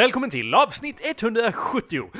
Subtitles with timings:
[0.00, 2.10] Välkommen till avsnitt 170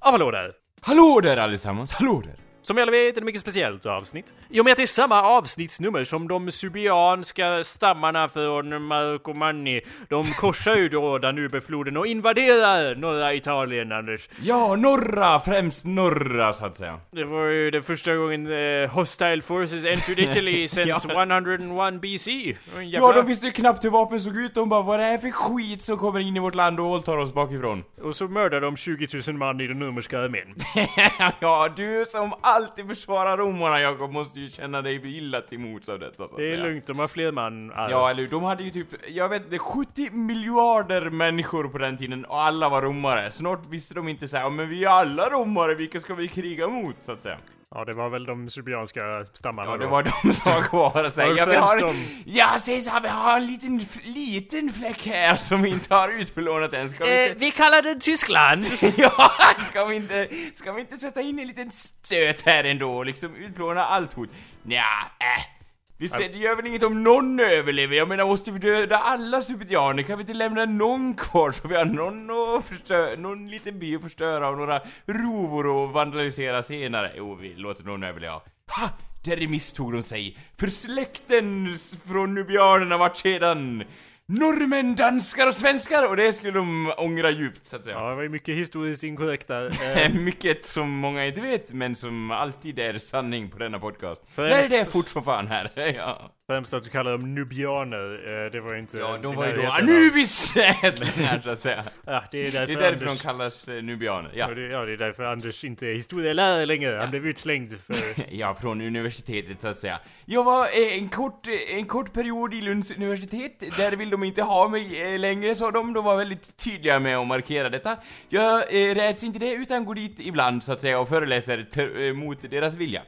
[0.00, 0.52] av Hallå där!
[0.80, 2.47] Hallå där allesammans, hallå där!
[2.62, 4.34] Som alla vet är det ett mycket speciellt avsnitt.
[4.50, 9.80] I och med att det är samma avsnittsnummer som de subianska stammarna från Marcomanni.
[10.08, 14.28] De korsar ju då Danubefloden och invaderar norra Italien, Anders.
[14.42, 17.00] Ja, norra, främst norra så att säga.
[17.10, 21.22] Det var ju den första gången uh, Hostile Forces entered Italy since Ja.
[21.22, 22.56] 101 BC.
[22.84, 25.18] Ja, de visste ju knappt hur vapen såg ut, de bara vad är det här
[25.18, 27.84] för skit som kommer in i vårt land och våldtar oss bakifrån?
[28.02, 30.54] Och så mördade de 20 000 man i den romerska armén.
[31.40, 35.98] ja, du som alltid försvarar romarna Jakob måste ju känna dig illa till mots av
[35.98, 36.64] detta så att Det är säga.
[36.64, 37.72] lugnt, de har fler man.
[37.72, 37.90] arv.
[37.90, 38.30] Ja, eller hur?
[38.30, 42.68] De hade ju typ, jag vet inte, 70 miljarder människor på den tiden och alla
[42.68, 43.30] var romare.
[43.30, 46.96] Snart visste de inte såhär, men vi är alla romare, vilka ska vi kriga mot?
[47.00, 47.38] Så att säga.
[47.74, 49.00] Ja, det var väl de subianska
[49.34, 49.90] stammarna Ja, det då.
[49.90, 51.94] var de som var kvar och det ja, vi har,
[52.26, 55.94] ja, säg så här, vi har en liten, f- liten fläck här som vi inte
[55.94, 56.88] har utplånat än.
[56.90, 57.38] Ska vi Eh, inte...
[57.38, 58.64] vi kallar det Tyskland!
[58.96, 59.30] Ja,
[59.70, 63.34] ska vi inte, ska vi inte sätta in en liten stöt här ändå och liksom
[63.36, 64.28] utplåna allt hot?
[64.62, 64.84] Nja,
[65.20, 65.57] äh.
[66.00, 67.96] Vi ser, det gör väl inget om någon överlever?
[67.96, 70.02] Jag menar, måste vi döda alla subitianer?
[70.02, 73.96] Kan vi inte lämna någon kvar så vi har någon att förstöra, någon liten by
[73.96, 77.12] att förstöra och några rovor att vandalisera senare?
[77.16, 78.40] Jo, vi låter någon överleva.
[78.76, 78.88] Ha!
[79.24, 80.36] Där misstog de sig.
[80.58, 81.76] För släkten
[82.06, 83.84] från nubianerna vart sedan
[84.28, 87.96] norrmän, danskar och svenskar och det skulle de ångra djupt, så att säga.
[87.96, 90.08] Ja, det var ju mycket historiskt inkorrekt där.
[90.18, 94.22] Mycket som många inte vet, men som alltid är sanning på denna podcast.
[94.32, 95.72] Främst- Nej, det är fort som fan här.
[95.96, 96.30] ja.
[96.50, 99.62] Främst att du kallar dem nubianer, eh, det var inte ja, de var ju då
[99.62, 101.84] Anubis-ättlingar, så att säga.
[102.04, 103.22] Ja, det är därför Det är därför Anders...
[103.22, 104.30] de kallas eh, nubianer.
[104.34, 104.48] Ja.
[104.48, 106.98] Ja, det, ja, det är därför Anders inte är historielärare längre.
[107.00, 107.94] Han blev utslängd för...
[108.34, 110.00] ja, från universitetet så att säga.
[110.24, 114.42] Jag var eh, en kort, en kort period i Lunds universitet, där vill de inte
[114.42, 117.96] ha mig längre sa de, de var väldigt tydliga med att markera detta.
[118.28, 122.50] Jag eh, räds inte det, utan går dit ibland så att säga och föreläser mot
[122.50, 123.02] deras vilja.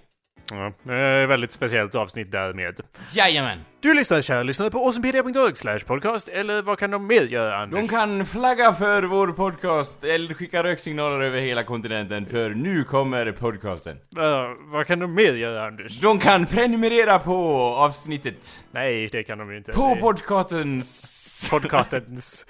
[0.50, 2.80] Ja, det är ett väldigt speciellt avsnitt därmed.
[3.12, 3.58] Jajamän!
[3.80, 7.80] Du lyssnar, kära lyssnare, på awesomepedia.org slash podcast, eller vad kan de mer göra, Anders?
[7.80, 13.32] De kan flagga för vår podcast eller skicka röksignaler över hela kontinenten för nu kommer
[13.32, 13.96] podcasten.
[14.10, 16.00] Ja, vad kan de mer göra, Anders?
[16.00, 17.34] De kan prenumerera på
[17.76, 18.64] avsnittet.
[18.70, 19.72] Nej, det kan de ju inte.
[19.72, 21.16] På Det- podcastens...
[21.50, 22.46] Podcastens...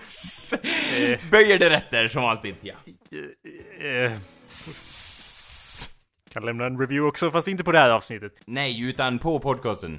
[0.52, 1.18] Eh.
[1.30, 2.54] Böjer det rätter som alltid.
[2.60, 2.74] Ja.
[3.80, 4.12] Eh,
[6.32, 8.32] kan lämna en review också, fast inte på det här avsnittet.
[8.46, 9.98] Nej, utan på podcasten.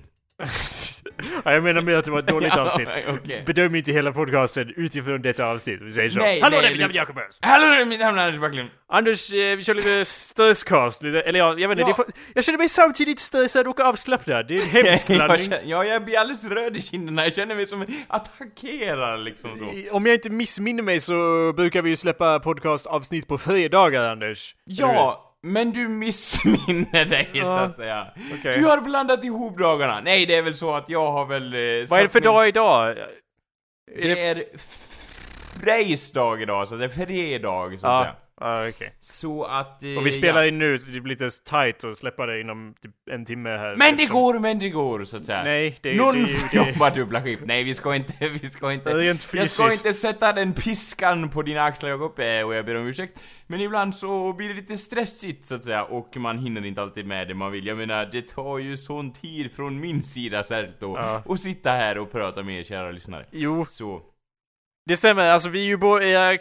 [1.46, 2.88] Ja, jag menar mer att det var ett dåligt avsnitt.
[3.09, 3.44] okej.
[3.47, 6.19] Bedöm inte hela podcasten utifrån detta avsnitt, vi säger så.
[6.19, 7.16] Nej, Hallå nej, där, mitt namn är Jakob.
[7.42, 8.69] Hallå, mitt namn är Anders Backlund.
[8.90, 11.94] Anders, eh, vi kör lite stresscast, eller ja, jag vet inte, Ja.
[11.96, 14.48] får, jag känner mig samtidigt stressad och avslappnad.
[14.48, 15.52] Det är en hemsk blandning.
[15.66, 17.24] ja, jag blir alldeles röd i kinderna.
[17.24, 19.96] Jag känner mig som attackerad liksom så.
[19.96, 21.13] Om jag inte missminner mig så
[21.56, 24.56] brukar vi ju släppa podcastavsnitt på fredagar, Anders.
[24.66, 28.07] Ja, men du missminner dig så Ja, att säga.
[28.40, 28.59] okej.
[28.59, 30.02] Du har blandat ihop dagarna.
[30.02, 31.53] Nej, det är väl så att jag har väl...
[31.53, 31.59] Eh,
[31.90, 32.90] Vad är det för mig- dag idag?
[32.90, 32.96] Är
[33.91, 34.44] Det är
[35.63, 37.06] Frejs dag idag, så att säga.
[37.06, 38.16] Fredag, så att Ja, säga.
[38.41, 38.94] Ja okej.
[39.00, 39.84] Så att...
[39.84, 40.47] Eh, Och vi spelar ja.
[40.47, 43.75] in nu, så det blir lite tight att släppa det inom typ en timme här.
[43.75, 45.44] Men det går, men det går, så att säga.
[45.44, 47.44] Nej, det, Någon det, får jobba dubbla skift.
[47.46, 48.94] Nej, vi ska inte, vi ska inte...
[48.94, 49.85] Rent Jag ska fysiskt.
[49.85, 53.19] inte sätta den piskan på dina axlar Jakob, eh, och jag ber om ursäkt.
[53.47, 57.06] Men ibland så blir det lite stressigt så att säga, och man hinner inte alltid
[57.06, 57.65] med det man vill.
[57.68, 61.24] Jag menar, det tar ju sån tid från min sida särskilt då, Ja.
[61.33, 63.25] att sitta här och prata med er kära lyssnare.
[63.31, 64.01] Jo, Så...
[64.86, 65.30] det stämmer.
[65.30, 66.33] Alltså vi är ju båda, jag,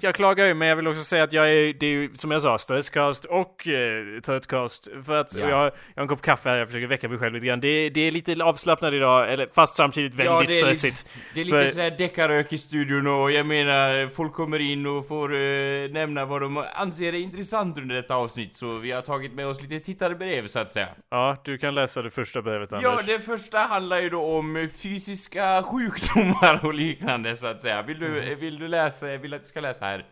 [0.00, 2.30] jag klagar ju men jag vill också säga att jag är, det är ju som
[2.30, 4.88] jag sa, stresscast och eh, tröttcast.
[5.06, 5.40] För att Ja.
[5.40, 7.60] jag, jag har en kopp kaffe här, jag försöker väcka mig själv lite grann.
[7.60, 11.06] Det, det är lite avslappnat idag, eller fast samtidigt väldigt Ja, det är lite- stressigt.
[11.34, 15.08] Det är lite För- sådär deckarrök i studion och jag menar, folk kommer in och
[15.08, 18.54] får eh, nämna vad de anser är intressant under detta avsnitt.
[18.56, 20.88] Så vi har tagit med oss lite tittarbrev så att säga.
[21.10, 23.06] Ja, du kan läsa det första brevet Ja, Anders.
[23.06, 27.63] det första handlar ju då om fysiska sjukdomar och liknande så att säga.
[27.86, 28.38] Vill du, Mm.
[28.40, 30.04] vill du läsa, vill att jag ska läsa här?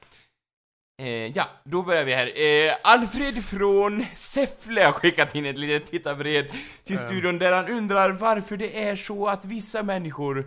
[1.02, 2.40] Eh, ja, då börjar vi här.
[2.40, 6.46] Eh, Alfred från Säffle har skickat in ett litet tittarbrev
[6.84, 10.38] till studion där han undrar varför det är så att vissa människor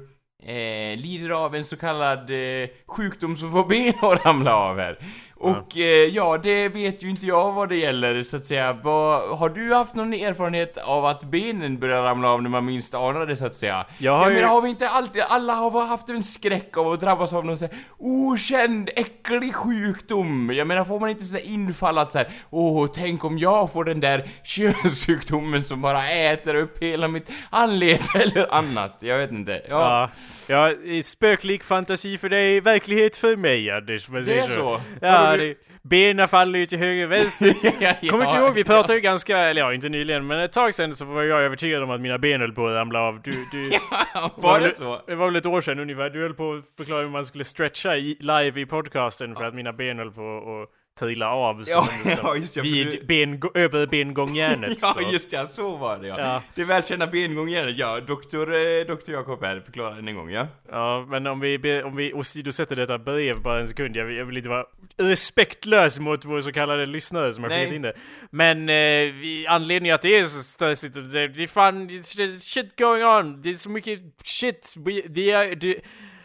[0.43, 4.99] eh, lider av en så kallad eh, sjukdom som får ben att ramla av här.
[5.45, 8.73] Och eh, ja, det vet ju inte jag vad det gäller så att säga.
[8.83, 12.93] Vad, har du haft någon erfarenhet av att benen börjar ramla av när man minst
[12.95, 13.85] anar det så att säga?
[13.97, 16.91] Jag har jag ju- menar, har vi inte alltid, alla har haft en skräck av
[16.91, 20.51] att drabbas av någon sån här okänd, äcklig sjukdom.
[20.55, 23.99] Jag menar, får man inte sådär infall att såhär, åh, tänk om jag får den
[23.99, 28.97] där könssjukdomen som bara äter upp hela mitt anlete eller annat.
[28.99, 29.61] Jag vet inte.
[29.69, 30.09] Ja.
[30.09, 30.09] Ja.
[30.47, 30.69] Ja,
[31.03, 34.09] spöklik fantasi för dig, verklighet för mig Anders.
[34.09, 34.79] Man Det säger är så?
[35.01, 37.47] Ja, Det, benen faller ju till höger och vänster.
[37.79, 40.73] ja, Kommer inte ihåg, vi pratade ju ganska, eller ja inte nyligen, men ett tag
[40.73, 43.21] sedan så var jag övertygad om att mina ben höll på att ramla av.
[43.21, 43.71] Du, du,
[44.13, 45.01] Ja, var det så?
[45.07, 47.43] Det var väl ett år sedan ungefär, du höll på att förklara hur man skulle
[47.43, 50.69] stretcha i, live i podcasten för att mina ben höll på att
[50.99, 54.77] trilla av Ja, som, som, ja, just för vid du- ben, över bengångjärnet.
[54.81, 55.11] Ja, då.
[55.11, 56.15] just ja, så var det ja.
[56.19, 56.43] Ja.
[56.55, 57.99] Det välkända bengångjärnet, ja.
[57.99, 60.47] Doktor, eh, doktor Jakob här, förklara än en gång, ja.
[60.71, 63.95] Ja, men om vi, om vi åsidosätter detta brev bara en sekund.
[63.95, 64.65] Jag vill, jag vill inte vara
[64.97, 67.93] respektlös mot vår så kallade lyssnare som har skickat in det.
[68.29, 72.03] Men eh, vi, anledningen att det är så stressigt det, är fan, det
[72.41, 73.41] shit going on.
[73.41, 74.73] Det är så mycket shit.
[74.85, 75.55] Vi, vi är,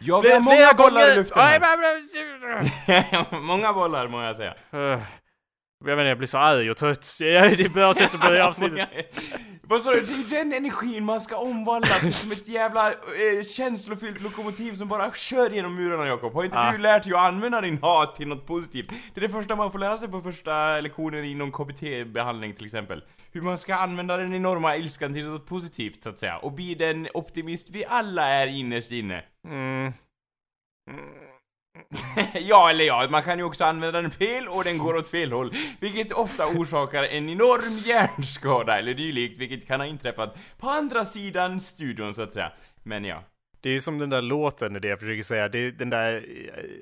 [0.01, 1.59] det, Ja, vi har många bollar i luften här.
[3.41, 4.53] många bollar, må jag säga.
[5.85, 7.15] Jag vet inte, jag blir så arg och trött.
[7.19, 8.89] Det är ett bra sätt att börja avsnittet.
[9.63, 10.01] Vad sa du?
[10.01, 14.87] Det är den energin man ska omvandla till som ett jävla eh, känslofyllt lokomotiv som
[14.87, 16.33] bara kör genom murarna Jakob.
[16.33, 16.71] Har inte Ah.
[16.71, 18.89] du lärt dig att använda din hat till något positivt?
[19.13, 23.03] Det är det första man får lära sig på första lektionen inom KBT-behandling till exempel.
[23.31, 26.37] Hur man ska använda den enorma ilskan till något positivt så att säga.
[26.37, 29.23] Och bli den optimist vi alla är innerst inne.
[29.47, 29.91] Mm.
[32.33, 35.31] ja, eller ja, man kan ju också använda den fel och den går åt fel
[35.31, 35.53] håll.
[35.79, 41.61] Vilket ofta orsakar en enorm hjärnskada eller dylikt, vilket kan ha inträffat på andra sidan
[41.61, 42.51] studion så att säga.
[42.83, 43.23] Men ja.
[43.61, 45.49] Det är ju som den där låten, det jag försöker säga.
[45.49, 46.25] Det är den där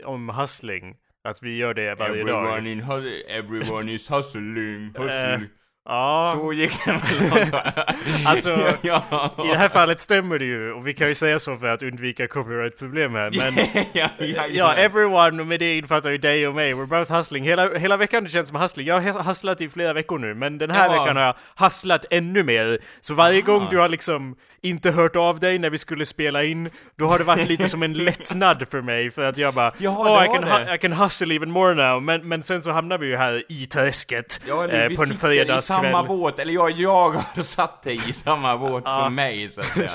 [0.02, 0.96] eh, om hustling.
[1.24, 2.46] Att vi gör det varje dag.
[2.46, 5.50] Everyone, in hu- everyone is hustling, hustling.
[5.86, 7.52] Ja, Så gick den väl
[8.26, 9.04] Alltså, ja.
[9.46, 10.72] i det här fallet stämmer det ju.
[10.74, 13.32] Och vi kan ju säga så för att undvika copyright-problem här.
[13.38, 16.74] Men ja, ja, ja, everyone med det infattar ju dig och mig.
[16.74, 17.44] We're both hustling.
[17.44, 18.88] Hela, hela veckan det känns som hustling.
[18.88, 20.34] Jag har hustlat i flera veckor nu.
[20.34, 21.36] Men den här veckan har jag
[21.66, 22.80] hustlat ännu mer.
[23.02, 26.70] Så varje gång du har liksom inte hört av dig när vi skulle spela in.
[26.98, 29.12] Då har det varit lite som en lättnad för mig.
[29.12, 31.74] För att jag bara, oh, det I, can det." hu- I can hustle even more
[31.74, 32.04] now.
[32.04, 34.42] Men, men sen så hamnar vi ju här i träsket.
[34.48, 35.69] Eh, på en fredagskväll.
[35.76, 38.96] Samma båt, eller ja, jag har satt dig i samma båt Ja.
[38.96, 39.90] som mig så att säga.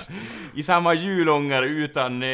[0.54, 2.28] I samma hjulångar utan eh,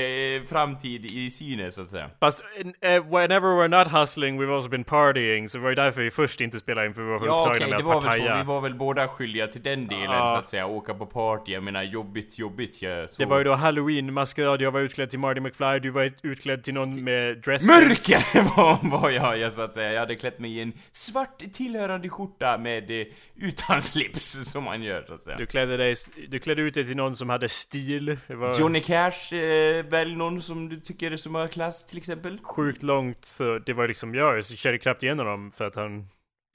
[0.49, 2.11] framtid i syne så att säga.
[2.21, 2.45] Fast
[2.81, 6.11] eh, whenever we're not hustling we've also been partying, så det var ju därför vi
[6.11, 8.21] först inte spelade in för vi var för Ja upptagna okej, med att var väl
[8.21, 8.37] så.
[8.39, 10.33] Vi var väl båda skyldiga till den delen Ja.
[10.35, 10.67] så att säga.
[10.67, 13.15] Åka på party, jag menar jobbigt, jobbigt ja, så.
[13.19, 16.75] Det var ju då halloween-maskerad, jag var utklädd till Marty McFly, du var utklädd till
[16.75, 19.93] någon med dress Mörker var, var jag, jag så att säga.
[19.93, 23.07] Jag hade klätt mig i en svart tillhörande skjorta med eh,
[23.41, 25.37] utan slips som man gör så att säga.
[25.37, 25.95] Du klädde, dig,
[26.29, 28.17] du klädde ut dig till någon som hade stil.
[28.27, 32.39] Var Johnny Cash, eh, välj någon som du tycker är som har klass till exempel.
[32.43, 36.07] sjukt långt för, det var liksom jag, jag kände knappt igen honom för att han...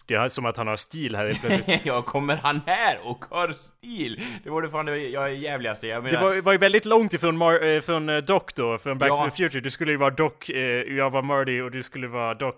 [0.07, 1.81] Det är som att han har stil här plötsligt.
[1.85, 4.21] ja, kommer han här och har stil?
[4.43, 6.19] Det var det fan det jag är jävligaste, jag menar...
[6.19, 9.09] Det var, var ju väldigt långt ifrån Mar- eh, från eh, Doc då, från Back
[9.09, 9.23] Ja.
[9.25, 9.61] to the Future.
[9.61, 10.57] Du skulle ju vara Doc, eh,
[10.95, 12.55] jag var Marty och du skulle vara Doc.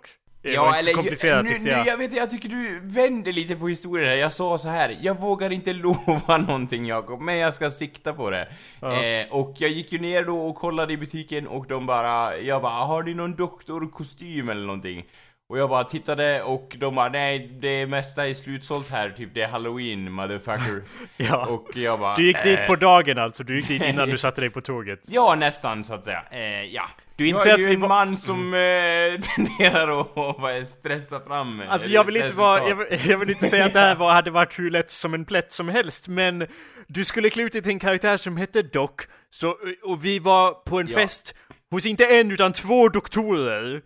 [0.51, 1.87] Det var Ja, inte så eller komplicerat nu, tyckte nu, jag.
[1.87, 4.15] jag vet jag tycker du vänder lite på historien här.
[4.15, 4.97] Jag sa så här.
[5.01, 8.47] jag vågar inte lova någonting Jakob, men jag ska sikta på det.
[8.81, 9.03] Ja.
[9.03, 12.61] Eh, och jag gick ju ner då och kollade i butiken och de bara, jag
[12.61, 15.05] bara, har ni någon doktorkostym eller någonting?
[15.49, 19.41] Och jag bara tittade och de bara, nej det mesta är slutsålt här, typ det
[19.41, 20.81] är halloween motherfucker.
[21.17, 21.45] Ja.
[21.45, 24.17] Och jag bara, Du gick dit eh, på dagen alltså, du gick dit innan du
[24.17, 24.99] satte dig på tåget.
[25.07, 26.23] Ja, nästan så att säga.
[26.31, 26.83] Eh, ja.
[27.17, 30.55] Du jag inser är att ju vi en var- man som eh, tenderar att vad
[30.55, 33.65] är, stressa fram eh, Alltså jag vill inte vara, jag vill, jag vill inte säga
[33.65, 36.47] att det här var, hade varit hur lätt som en plätt som helst, men
[36.87, 38.91] du skulle klä ut dig till en karaktär som hette Doc,
[39.29, 40.93] så, och vi var på en Ja.
[40.93, 41.35] fest
[41.71, 43.81] hos inte en utan två doktorer.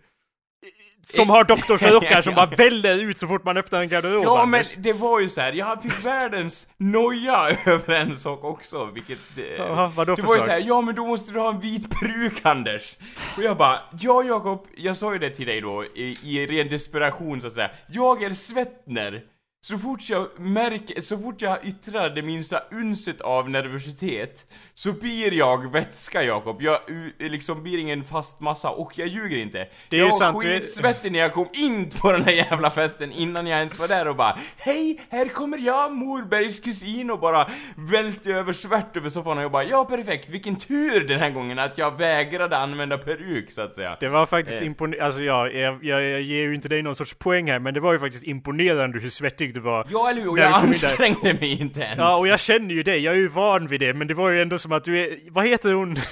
[1.04, 4.64] Som har doktorsrockar som bara väller ut så fort man öppnar en garderob Ja men
[4.76, 5.52] det var ju så här.
[5.52, 9.38] jag fick världens noja över en sak också, vilket...
[9.38, 10.46] Eh, Jaha, vadå det för var ju sak?
[10.46, 12.96] så här, ja men då måste du ha en vit peruk Anders.
[13.36, 16.68] Och jag bara, ja Jakob, jag sa ju det till dig då, i, i ren
[16.68, 17.70] desperation så att säga.
[17.88, 19.22] Jag är Svettner.
[19.64, 25.32] Så fort jag märker, så fort jag yttrar det minsta unset av nervositet så blir
[25.32, 26.62] jag vätska Jakob.
[26.62, 26.78] Jag
[27.18, 29.68] liksom blir ingen fast massa och jag ljuger inte.
[29.88, 32.24] Det är ju jag sant, var du är- skitsvettig när jag kom in på den
[32.24, 36.60] här jävla festen innan jag ens var där och bara Hej, här kommer jag, Morbergs
[36.60, 41.00] kusin och bara välte över svärt över soffan och jag bara Ja perfekt, vilken tur
[41.08, 43.96] den här gången att jag vägrade använda peruk så att säga.
[44.00, 44.66] Det var faktiskt Eh.
[44.66, 47.74] imponerande, alltså ja, jag, jag, jag ger ju inte dig någon sorts poäng här, men
[47.74, 49.86] det var ju faktiskt imponerande hur svettig du var.
[49.90, 50.30] Ja, eller hur?
[50.30, 51.98] Och jag ansträngde mig inte ens.
[51.98, 54.30] Ja, och jag känner ju dig, jag är ju van vid det, men det var
[54.30, 55.96] ju ändå som att du är, vad heter hon?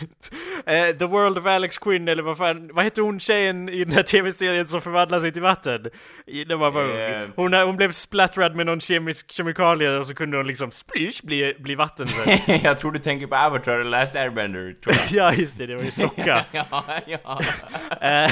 [0.66, 3.92] Eh, The World of Alex Quinn, eller vad fan, vad heter hon tjejen i den
[3.92, 5.86] här tv-serien som förvandlar sig till vatten?
[6.46, 7.22] När man var Eh.
[7.22, 7.32] ung.
[7.36, 11.54] Hon, hon blev splattrad med någon kemisk kemikalie och så kunde hon liksom splish bli,
[11.58, 12.58] bli vatten sen.
[12.62, 15.10] jag tror du tänker på Avatar, The Last Airbender, tror jag.
[15.34, 16.44] ja, just det, det var ju socka.
[16.52, 17.40] ja, ja.
[18.00, 18.30] Eh,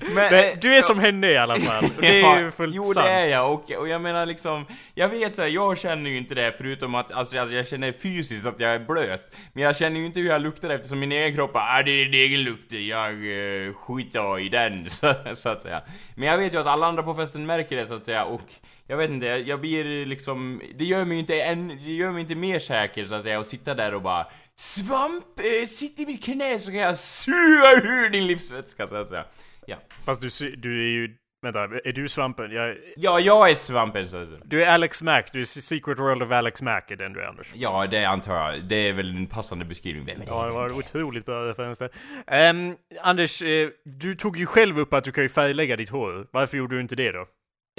[0.00, 2.84] Men, men eh, du är som henne i alla fall, det är ju fullt Jo,
[2.84, 3.06] sant.
[3.06, 6.18] det är jag, och, och jag menar liksom, jag vet så här, jag känner ju
[6.18, 9.36] inte det förutom att, alltså, alltså jag känner fysiskt att jag är blöt.
[9.52, 11.90] Men jag känner ju inte hur jag luktar eftersom min egen kropp bara, ah, det
[11.90, 15.82] är din egen lukt, jag uh, skitar i den, så, så att säga.
[16.14, 18.42] Men jag vet ju att alla andra på festen märker det så att säga, och
[18.86, 22.34] jag vet inte, jag blir liksom, det gör mig inte än, det gör mig inte
[22.34, 24.26] mer säker så att säga, att sitta där och bara
[24.58, 29.08] Svamp, eh, sitt i mitt knä så kan jag suga ur din livsvätska så att
[29.08, 29.24] säga.
[29.68, 29.76] Ja.
[30.04, 32.50] Fast du, du är ju, vänta, är du svampen?
[32.50, 34.40] Jag, Ja, jag är svampen så att säga.
[34.44, 37.24] du är Alex Mack, du är Secret World of Alex Mack, är den du är
[37.26, 37.52] Anders.
[37.54, 38.64] Ja, det antar jag.
[38.64, 40.04] Det är väl en passande beskrivning.
[40.06, 40.30] Vem är det?
[40.30, 41.90] Ja, det var otroligt bra referens där.
[42.26, 46.26] Ehm, Anders, eh, du tog ju själv upp att du kan ju färglägga ditt hår.
[46.32, 47.26] Varför gjorde du inte det då?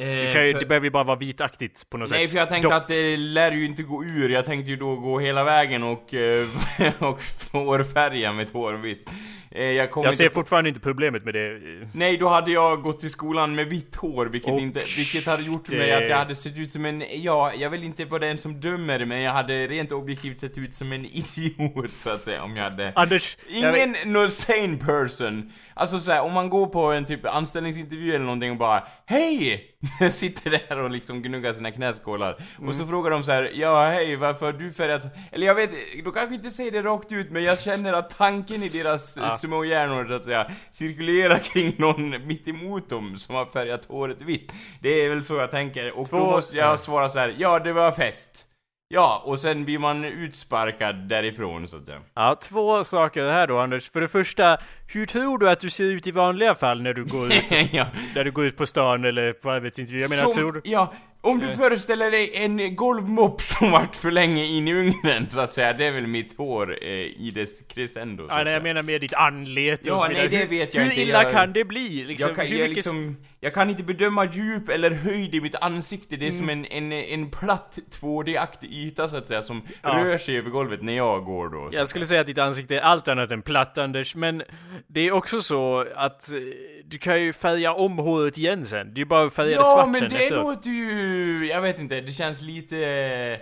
[0.06, 2.32] Du kan ju, för- Det behöver ju bara vara vitaktigt på något Nej, sätt.
[2.32, 4.30] för jag tänkte Dock- att det lär ju inte gå ur.
[4.30, 6.48] Jag tänkte ju då gå hela vägen och, eh,
[7.00, 7.20] och
[7.52, 9.12] hårfärga mitt hår vitt.
[9.52, 10.34] Eh, Jag Jag ser inte...
[10.34, 11.60] fortfarande inte problemet med det.
[11.94, 15.44] Nej, då hade jag gått till skolan med vitt hår, vilket, Och inte, vilket hade
[15.44, 18.20] gjort det- mig att jag hade sett ut som en, ja, jag vill inte vara
[18.20, 22.22] den som dömer, men jag hade rent objektivt sett ut som en idiot, så att
[22.22, 22.92] säga, om jag hade...
[22.96, 25.52] Anders, jag Ingen no sane person.
[25.74, 29.69] Alltså såhär, om man går på en typ anställningsintervju eller någonting och bara Hej!
[30.12, 32.44] Sitter där och liksom gnuggar sina knäskålar.
[32.68, 35.04] Och så frågar de så här: Ja hej, varför har du färgat...
[35.32, 35.70] Eller jag vet,
[36.04, 39.30] de kanske inte säger det rakt ut men jag känner att tanken i deras Ja.
[39.30, 44.22] små hjärnor så att säga cirkulerar kring någon mitt emot dem som har färgat håret
[44.22, 44.54] vitt.
[44.82, 45.98] Det är väl så jag tänker.
[45.98, 48.46] Och Två- då måste jag svara så här: Ja, det var fest.
[48.92, 52.00] Ja, och sen blir man utsparkad därifrån så att säga.
[52.16, 53.90] Ja, två saker här då Anders.
[53.92, 57.06] För det första, hur tror du att du ser ut i vanliga fall när du
[57.06, 57.86] går ut, ja.
[58.16, 60.02] när du går ut på stan eller på arbetsintervju?
[60.02, 60.62] Jag menar, som, tror du...
[60.64, 61.58] Ja, om du Eh.
[61.58, 65.86] föreställer dig en golvmopp som varit för länge in i ugnen så att säga, det
[65.86, 68.26] är väl mitt hår eh, i dess crescendo.
[68.30, 70.30] Ja, nej, jag menar med ditt anlete Ja, och så nej, vidare.
[70.30, 71.02] det Hur- vet jag Hur inte.
[71.02, 72.04] illa Jag- kan det bli?
[72.04, 72.76] Liksom, jag, kan, hur mycket...
[72.76, 76.66] liksom, jag kan inte bedöma djup eller höjd i mitt ansikte, det är som en,
[76.66, 79.90] en, en platt 2D-aktig yta så att säga som Ja.
[79.90, 81.70] rör sig över golvet när jag går då.
[81.72, 84.44] Jag skulle säga att ditt ansikte är allt annat än platt Anders, men
[84.88, 86.40] det är också så att eh,
[86.86, 88.88] du kan ju färga om håret igen sen.
[88.94, 90.44] Det är ju bara att färga det Ja, svart men sen det efteråt.
[90.56, 91.48] låter ju...
[91.50, 93.40] Jag vet inte, det känns lite...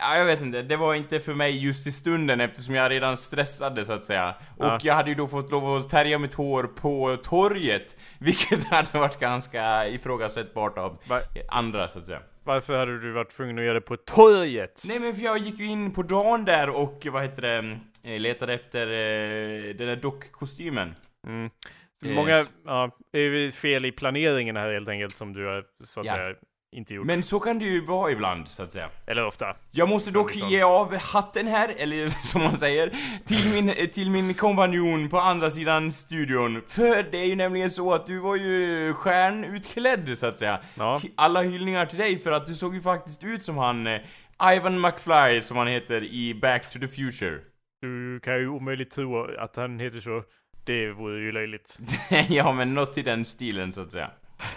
[0.00, 3.16] Ja, jag vet inte, det var inte för mig just i stunden eftersom jag redan
[3.16, 4.34] stressade så att säga.
[4.56, 4.78] Och Ja.
[4.82, 9.18] jag hade ju då fått lov att färga mitt hår på torget, vilket hade varit
[9.20, 12.20] ganska ifrågasättbart av Va- andra så att säga.
[12.44, 14.82] Varför hade du varit tvungen att göra det på torget?
[14.88, 17.78] Nej men för jag gick ju in på dagen där och vad heter det,
[18.14, 20.94] eh, letade efter eh, den där dockkostymen.
[21.26, 21.50] Mm.
[22.06, 26.00] Eh, Många, ja, det är fel i planeringen här helt enkelt som du har så
[26.00, 26.12] att Ja.
[26.14, 26.34] säga
[26.72, 27.06] inte gjort.
[27.06, 28.90] Men så kan det ju vara ibland så att säga.
[29.06, 29.56] Eller ofta.
[29.70, 32.96] Jag måste dock ge av hatten här, eller som man säger,
[33.26, 36.62] till min, till min kompanjon på andra sidan studion.
[36.66, 40.60] För det är ju nämligen så att du var ju stjärnutklädd så att säga.
[40.74, 41.00] Ja.
[41.14, 44.00] Alla hyllningar till dig för att du såg ju faktiskt ut som han eh,
[44.56, 47.38] Ivan McFly som han heter i Back to the Future.
[47.80, 50.22] Du kan ju omöjligt tro att han heter så.
[50.64, 51.78] Det vore ju löjligt.
[52.28, 54.10] ja men något i den stilen så att säga.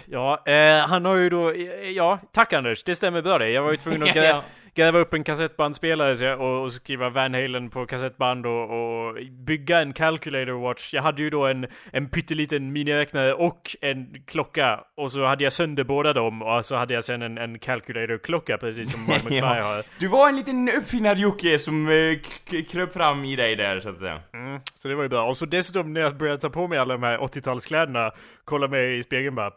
[0.05, 3.49] Ja, eh, han har ju då, eh, ja, tack Anders, det stämmer bra det.
[3.49, 4.43] Jag var ju tvungen att grä, Ja.
[4.75, 9.15] Gräva upp en kassettbandspelare och, och skriva Van Halen på kassettband och, och
[9.45, 10.93] bygga en calculator watch.
[10.93, 15.53] Jag hade ju då en, en pytteliten miniräknare och en klocka och så hade jag
[15.53, 19.37] sönder båda dem och så hade jag sen en, en calculator-klocka precis som Mark McFly
[19.37, 19.63] Ja.
[19.63, 19.83] har.
[19.99, 24.19] Du var en liten uppfinnar-Jocke som eh, kröp fram i dig där så att säga.
[24.33, 25.23] Mm, så det var ju bra.
[25.27, 28.11] Och så dessutom när jag började ta på mig alla de här 80-talskläderna,
[28.45, 29.51] kolla mig i spegeln bara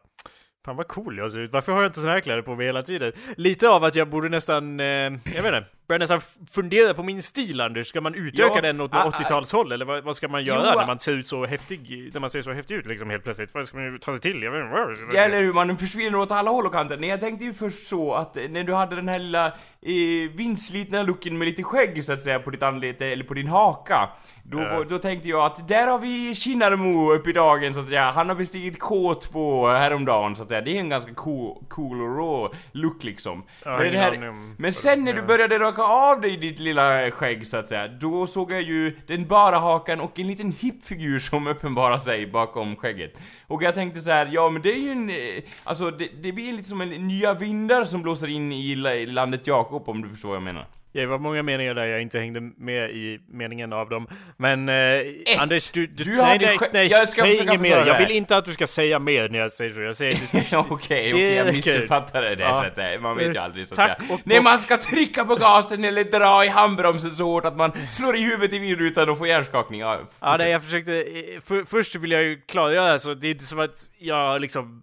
[0.66, 2.66] Fan vad cool jag ser ut, varför har jag inte såna här kläder på mig
[2.66, 3.12] hela tiden?
[3.36, 4.86] Lite av att jag borde nästan, eh,
[5.34, 7.86] jag vet inte, börja nästan fundera på min stil Anders.
[7.86, 9.10] Ska man utöka Ja, den åt ah, ah.
[9.10, 10.86] 80-talshåll eller vad, vad ska man göra Jo, när ah.
[10.86, 13.54] man ser ut så häftig, när man ser så häftig ut liksom helt plötsligt?
[13.54, 14.42] Vad ska man ju ta sig till?
[14.42, 15.16] Jag vet inte.
[15.16, 16.96] Ja, eller hur, man försvinner åt alla håll och kanter.
[16.96, 20.30] Nej, jag tänkte ju först så att eh, när du hade den här lilla eh,
[20.34, 24.08] vindslitna looken med lite skägg så att säga på ditt anlete, eller på din haka.
[24.42, 24.84] Då, Ja.
[24.88, 28.10] då tänkte jag att där har vi Kinnarmo upp i dagen så att säga.
[28.10, 30.60] Han har bestigit K2 häromdagen så att säga.
[30.60, 33.42] Det är en ganska cool, cool och raw look liksom.
[33.64, 37.46] Ja, men, här, men sen när du började då skaka av dig ditt lilla skägg
[37.46, 41.46] så att säga, då såg jag ju den bara hakan och en liten hippfigur som
[41.46, 43.20] uppenbarar sig bakom skägget.
[43.46, 46.32] Och jag tänkte så här, ja men det är ju en, eh, alltså det, det
[46.32, 50.28] blir lite som en nya vindar som blåser in i landet Jakob om du förstår
[50.28, 50.66] vad jag menar.
[50.96, 54.06] Ja, det var många meningar där jag inte hängde med i meningen av dem.
[54.36, 55.00] Men eh,
[55.38, 55.86] Anders, du...
[55.86, 57.86] du, Du nej, nej, nej, Jag ska säg inget mer.
[57.86, 59.80] Jag vill inte att du ska säga mer när jag säger så.
[59.80, 60.16] Jag säger...
[60.52, 62.70] Ja, Okej, Det okej, jag missuppfattade det Ja.
[62.74, 63.00] så att.
[63.02, 66.44] Man vet ju aldrig så Tack och- Nej, man ska trycka på gasen eller dra
[66.44, 69.80] i handbromsen så hårt att man slår i huvudet i vindrutan och får hjärnskakning.
[69.80, 70.92] Ja, Ja, nej, jag försökte...
[70.92, 74.82] eh, För, först vill jag ju klargöra så det är inte som att jag liksom...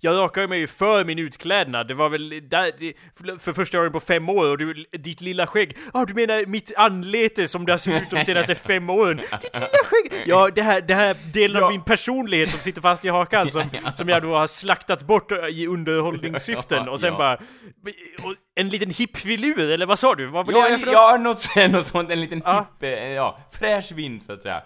[0.00, 1.88] Jag rakade mig ju för min utklädnad.
[1.88, 5.76] Det var väl där, för första gången på fem år och du, ditt lilla skägg.
[5.94, 9.16] Ja, du menar mitt anlete som det har sett ut de senaste fem åren?
[9.16, 10.22] Ditt lilla skägg!
[10.26, 11.64] Ja, det här, det här delen Ja.
[11.66, 15.32] av min personlighet som sitter fast i hakan som, som jag då har slaktat bort
[15.50, 17.34] i underhållningssyften och sen bara...
[18.22, 20.26] Och en liten hippfilur, eller vad sa du?
[20.26, 22.66] Vad Ja, en, ja något, något sånt, en liten Ja.
[22.80, 24.62] hipp, eh, ja, fräsch vind så att säga.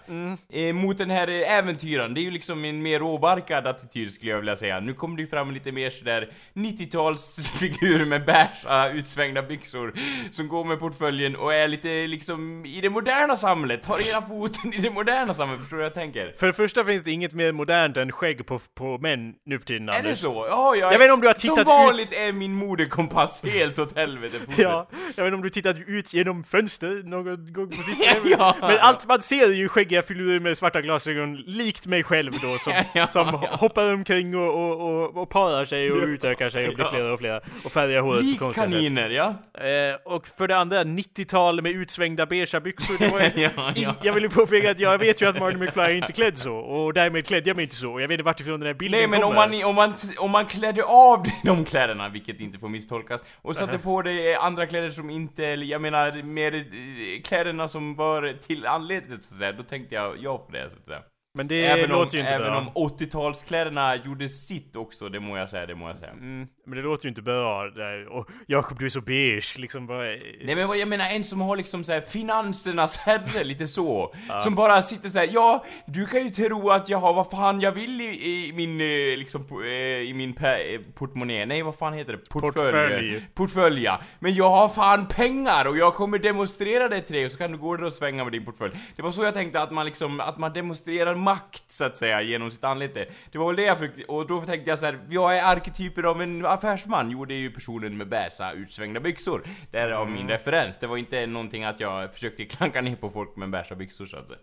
[0.53, 4.31] Eh, mot den här eh, äventyraren, det är ju liksom en mer råbarkad attityd skulle
[4.31, 4.79] jag vilja säga.
[4.79, 9.93] Nu kommer det ju fram lite mer sådär 90-talsfigur med bärsa utsvängda byxor
[10.31, 14.73] som går med portföljen och är lite liksom i det moderna samhället, har ena foten
[14.73, 16.33] i det moderna samhället, förstår du vad jag tänker?
[16.37, 19.65] För det första finns det inget mer modernt än skägg på, på män nu för
[19.65, 20.19] tiden, Är det Anders.
[20.19, 20.45] så?
[20.49, 23.43] Ja, jag, Jag vet inte om du har tittat Som ut- vanligt är min modekompass
[23.43, 24.37] helt åt helvete.
[24.57, 28.15] Ja, jag vet inte om du tittat ut genom fönster någon gång på sistone.
[28.37, 28.55] Ja.
[28.61, 32.57] Men allt man ser är ju skäggiga filurer med svarta glasögon, likt mig själv då,
[32.57, 33.49] som, Ja, som ja.
[33.51, 37.19] hoppar omkring och, och, och, och parar sig och utökar sig och blir fler och
[37.19, 37.41] fler.
[37.63, 38.81] Och färgar håret på konstiga sätt.
[38.81, 39.27] Likkaniner, ja.
[39.53, 42.95] Eh, och för det andra, 90-tal med utsvängda beigea byxor.
[42.99, 43.95] Det var Ja, ja.
[44.01, 46.55] Jag vill ju påpeka att jag vet ju att Martin McFly är inte klädd så,
[46.55, 47.91] och därmed klädde jag mig inte så.
[47.93, 49.93] Och jag vet inte vart ifrån den här bilden Nej men om man, om, man,
[50.17, 54.65] om man klädde av de kläderna, vilket inte får misstolkas, och satte på dig andra
[54.65, 59.51] kläder som inte, jag menar mer eh, kläderna som var till anledningen så att säga,
[59.51, 61.01] då tänkte jag ja på det så att säga.
[61.37, 62.71] Men det även om, låter ju inte även bra.
[62.75, 66.11] om 80-talskläderna gjorde sitt också, det må jag säga, det må jag säga.
[66.11, 67.63] Mm, men det låter ju inte bra.
[68.09, 70.03] Och Jakob, du är så beige, liksom bara...
[70.43, 74.13] Nej men vad jag menar en som har liksom såhär finansernas herre, lite så.
[74.43, 77.71] Som bara sitter såhär, ja, du kan ju tro att jag har vad fan jag
[77.71, 79.69] vill i, i min, eh, liksom, eh,
[80.09, 81.45] i min eh, portmonnä.
[81.45, 82.17] Nej, vad fan heter det?
[82.17, 82.53] Portfölj.
[82.53, 83.21] Portfölj.
[83.33, 83.99] Portfölj, ja.
[84.19, 87.51] Men jag har fan pengar och jag kommer demonstrera det till dig och så kan
[87.51, 88.73] du gå där och svänga med din portfölj.
[88.95, 92.21] Det var så jag tänkte att man liksom, att man demonstrerar makt så att säga
[92.21, 93.05] genom sitt anlete.
[93.31, 96.03] Det var väl det jag försökte, och då tänkte jag så här, jag är arketyper
[96.03, 97.11] av en affärsman.
[97.11, 99.43] Jo, det är ju personen med bäsa utsvängda byxor.
[99.71, 100.77] Därav min referens.
[100.79, 104.17] Det var inte någonting att jag försökte klanka ner på folk med bäsa byxor så
[104.17, 104.39] att säga.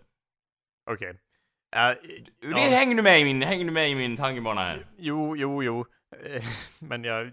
[0.91, 1.19] Okej.
[1.75, 1.95] Ja,
[2.41, 2.57] Det ja.
[2.57, 4.85] hänger du med i min, hänger du med i min tankebana här?
[4.97, 5.85] Jo, jo, jo.
[6.79, 7.31] Men jag...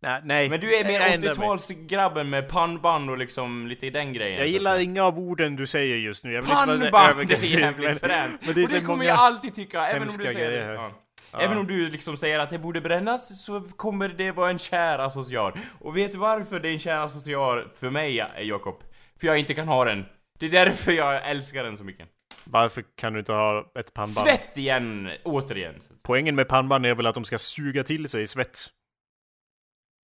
[0.00, 0.48] Nej, nej.
[0.48, 1.48] Men du är mer Jag ändrar mig.
[1.48, 4.38] 80-talsgrabben med pannband och liksom lite i den grejen.
[4.38, 4.82] Jag så att gilla säga.
[4.82, 6.32] inga av orden du säger just nu.
[6.32, 8.40] Jag vill inte vara Pannband är jävligt fränt!
[8.40, 10.74] det och det kommer många jag alltid tycka, även om du säger det.
[10.74, 10.92] Ja.
[11.32, 11.40] Ja.
[11.40, 14.98] Även om du liksom säger att det borde brännas så kommer det vara en kär
[14.98, 15.54] associar.
[15.78, 18.82] Och vet du varför det är en kär associar för mig, Jakob?
[19.20, 20.04] För jag inte kan ha den.
[20.38, 22.08] Det är därför jag älskar den så mycket.
[22.52, 24.26] Varför kan du inte ha ett pannband?
[24.28, 25.74] Svett igen, återigen.
[26.04, 28.58] Poängen med pannband är väl att de ska suga till sig svett?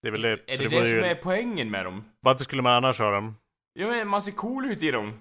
[0.02, 0.30] Det är väl det.
[0.32, 1.04] Är det det det som ju...
[1.04, 2.04] är poängen med dem?
[2.20, 3.37] Varför skulle man annars ha dem?
[3.72, 5.20] Ja men man ser cool ut i dem.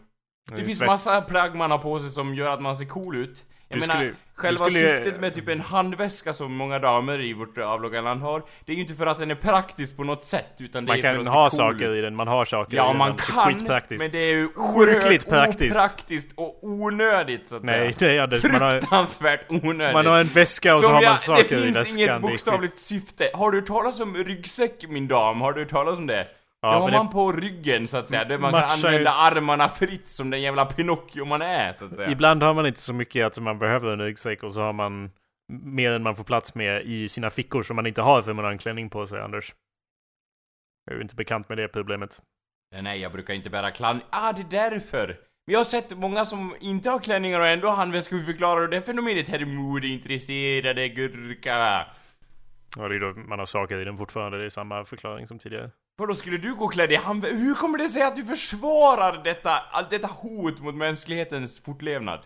[0.50, 0.88] Det Det finns svett.
[0.88, 3.46] massa plagg man har på sig som gör att man ser cool ut.
[3.70, 7.34] Jag Du menar, skulle- själva skulle- syftet med typ en handväska som många damer i
[7.34, 10.24] vårt avlånga land har, det är ju inte för att den är praktisk på något
[10.24, 12.74] sätt, utan det Man är för kan ha cool saker i den, man har saker
[12.74, 12.98] i Ja, den.
[12.98, 15.76] man det är kan, men det är ju Sjukligt praktiskt.
[15.76, 18.28] opraktiskt och onödigt så att Nej, säga.
[18.28, 18.52] det är.
[18.52, 19.94] Man har, Fruktansvärt onödigt.
[19.94, 21.98] man har en väska och så Som har man jag- saker Det i finns väskan.
[21.98, 23.30] inget Det är bokstavligt syfte.
[23.34, 25.42] Har du hört talas om ryggsäck min dam?
[25.42, 26.28] Har du hört talas om det?
[26.66, 29.00] Ja, det har men det- man på ryggen så att säga, där man kan använda
[29.12, 32.10] ut- armarna fritt som den jävla Pinocchio man är så att säga.
[32.12, 35.12] Ibland har man inte så mycket att man behöver en ryggsäck och så har man
[35.52, 38.46] mer än man får plats med i sina fickor som man inte har för man
[38.46, 39.54] har en klänning på sig, Anders.
[40.86, 42.22] Jag är inte bekant med det problemet.
[42.82, 44.04] Nej, jag brukar inte bära klänning.
[44.10, 45.08] Ah, det är därför!
[45.48, 48.68] Men jag har sett många som inte har klänningar och ändå har handväskor, hur förklarar
[48.68, 51.86] det fenomenet, herr modeintresserade gurka?
[52.78, 54.38] Ja, det är då man har saker i den fortfarande.
[54.38, 55.72] Det är samma förklaring som tidigare.
[55.98, 57.38] Vadå, skulle du gå klädd i handväska?
[57.38, 62.20] Hur kommer det sig att du försvarar detta, allt detta hot mot mänsklighetens fortlevnad?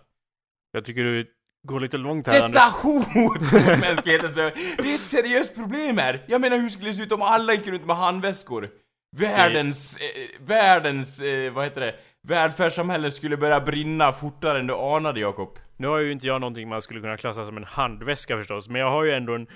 [0.71, 1.25] Jag tycker du
[1.67, 2.73] går lite långt här, Detta Anders.
[2.73, 6.23] hot mot mänsklighetens Det är ett seriöst problem här!
[6.27, 8.69] Jag menar, hur skulle det se ut om alla gick runt med handväskor?
[9.17, 11.95] Världens, eh, världens, eh, vad heter det?
[12.27, 15.59] Välfärdssamhälle skulle börja brinna fortare än du anade, Jakob.
[15.77, 18.81] Nu har ju inte jag någonting man skulle kunna klassa som en handväska förstås, men
[18.81, 19.47] jag har ju ändå en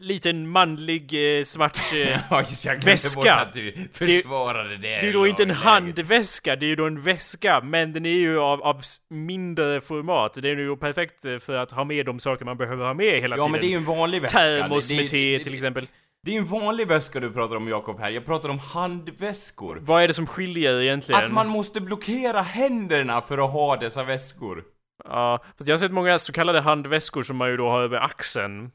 [0.00, 1.78] liten manlig eh, svart...
[1.94, 3.34] Eh, Ja, jag Väska.
[3.34, 4.88] att du försvarade det.
[5.00, 5.64] det är då inte en lagläget.
[5.72, 10.34] handväska, det är ju då en väska, men den är ju av, av mindre format.
[10.42, 13.36] Det är ju perfekt för att ha med de saker man behöver ha med hela
[13.36, 13.52] Ja, tiden.
[13.52, 14.38] men det är ju en vanlig väska.
[14.38, 15.86] Termos med te till exempel.
[16.22, 18.10] Det är ju en vanlig väska du pratar om Jakob här.
[18.10, 19.78] Jag pratar om handväskor.
[19.82, 21.24] Vad är det som skiljer egentligen?
[21.24, 24.64] Att man måste blockera händerna för att ha dessa väskor.
[25.04, 27.96] Ja, fast jag har sett många så kallade handväskor som man ju då har över
[27.98, 28.70] axeln.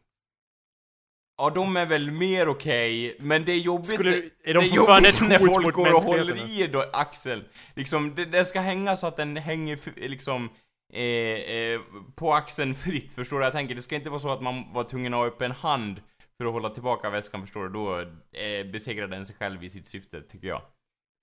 [1.43, 3.87] Ja, de är väl mer okej, men det är jobbigt...
[3.87, 7.43] Skulle- är de det är jobbigt när folk går och håller i då axeln.
[7.75, 10.49] Liksom, det, det ska hänga så att den hänger liksom
[10.93, 11.79] eh, eh,
[12.15, 13.45] på axeln fritt, förstår du?
[13.45, 15.51] Jag tänker, det ska inte vara så att man var tvungen att ha upp en
[15.51, 16.01] hand
[16.37, 17.69] för att hålla tillbaka väskan, förstår du?
[17.69, 20.61] Då eh, besegrar den sig själv i sitt syfte, tycker jag.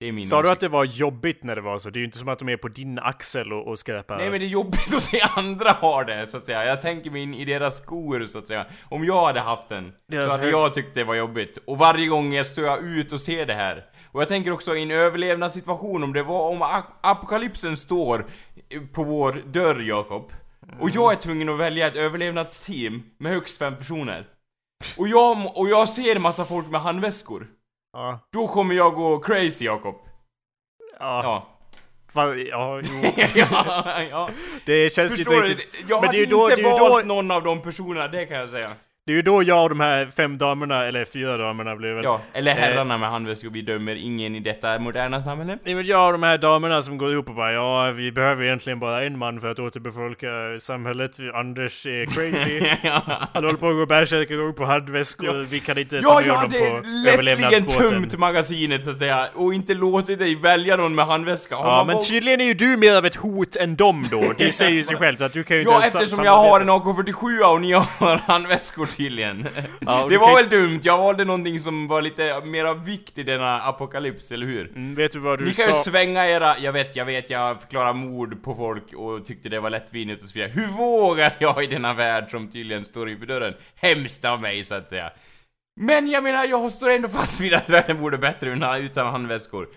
[0.01, 1.89] Det Sa du att det var jobbigt när det var så?
[1.89, 4.17] Det är ju inte som att de är på din axel och, och skräpar.
[4.17, 6.65] Nej men det är jobbigt att se andra ha det, så att säga.
[6.65, 8.65] Jag tänker mig in i deras skor, så att säga.
[8.89, 11.57] Om jag hade haft den, Deras så hade hög- jag tyckt det var jobbigt.
[11.67, 13.85] Och varje gång jag står ut och ser det här.
[14.11, 18.25] Och jag tänker också i en överlevnadssituation, om det var om apokalypsen står
[18.93, 20.31] på vår dörr, Jakob.
[20.79, 24.27] Och jag är tvungen att välja ett överlevnadsteam med högst fem personer.
[24.97, 27.47] Och jag, och jag ser massa folk med handväskor.
[27.93, 28.19] Ja.
[28.33, 29.95] Då kommer jag gå crazy, Jakob.
[30.99, 31.23] Ja.
[31.23, 31.47] Ja.
[32.13, 33.11] Ja, jo.
[33.35, 34.29] ja, ja.
[34.65, 35.53] Det känns ju Förstår inte du?
[35.53, 35.89] riktigt.
[35.89, 37.43] Jag Men hade det är ju då, det inte är ju valt då, någon av
[37.43, 38.71] de personerna, det kan jag säga.
[39.05, 42.03] Det är ju då jag och de här fem damerna, eller fyra damerna blir väl.
[42.03, 45.57] Ja, eller herrarna med handväskor, vi dömer ingen i detta moderna samhälle.
[45.63, 48.43] Nej men jag och de här damerna som går ihop och bara ja, vi behöver
[48.43, 50.27] egentligen bara en man för att återbefolka
[50.59, 51.11] samhället.
[51.33, 52.59] Anders är crazy.
[53.33, 56.19] Han håller på att gå bärsärkar, går upp på handväskor, vi kan inte ta Ja,
[56.19, 57.89] med jag honom på överlevnadsbåten.
[57.89, 61.55] tömt magasinet så att säga, och inte låtit dig välja någon med handväska.
[61.55, 64.33] Har Ja men valt- tydligen är ju du mer av ett hot än dem då.
[64.37, 66.67] Det säger ju sig självt att du kan ju inte Ja, eftersom jag har en
[66.67, 67.11] samarbeta.
[67.11, 69.47] AK47 och ni har handväskor tydligen.
[69.79, 73.23] Ja, det var kan- väl dumt, jag valde någonting som var lite mer vikt i
[73.23, 74.67] denna apokalyps, eller hur?
[74.69, 75.83] Mm, vet du vad du Ni kan ju sa?
[75.83, 79.69] svänga era, jag vet, jag vet, jag förklarar mord på folk och tyckte det var
[79.69, 80.51] lättvindigt och så vidare.
[80.51, 83.53] Hur vågar jag i denna värld som tydligen står inför dörren?
[83.75, 85.11] Hemskt av mig, så att säga.
[85.79, 88.49] Men jag menar, jag står ändå fast vid att världen borde bättre
[88.79, 89.67] utan, handväskor.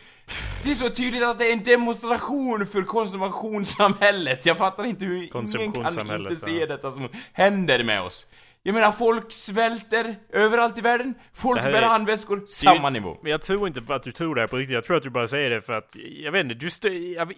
[0.65, 4.47] Det är så tydligt att det är en demonstration för konsumtionssamhället.
[4.47, 8.27] Jag fattar inte hur ingen kan inte se detta som händer med oss.
[8.67, 11.15] Jag menar, folk svälter överallt i världen.
[11.35, 13.19] Folk Det bär är- handväskor, Det är samma ju- nivå.
[13.23, 14.75] Men jag tror inte att du tror det här på riktigt.
[14.75, 17.15] Jag tror att du bara säger det för att, jag vet inte, du stör...
[17.17, 17.35] Jag, om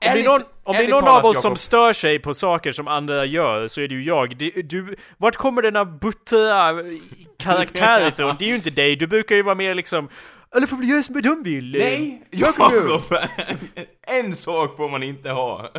[0.00, 1.58] det är någon, om det är någon av oss som Jakob.
[1.58, 4.36] stör sig på saker som andra gör så är det ju jag.
[4.36, 6.74] Det, du, vart kommer denna buttra
[7.38, 8.36] karaktär ifrån?
[8.38, 8.96] Det är ju inte dig.
[8.96, 10.08] Du brukar ju vara mer liksom
[10.54, 11.72] alla får väl göra som de vill.
[11.78, 12.72] Nej, Jakob!
[12.72, 13.18] Jakob!
[14.06, 15.70] en sak får man inte ha.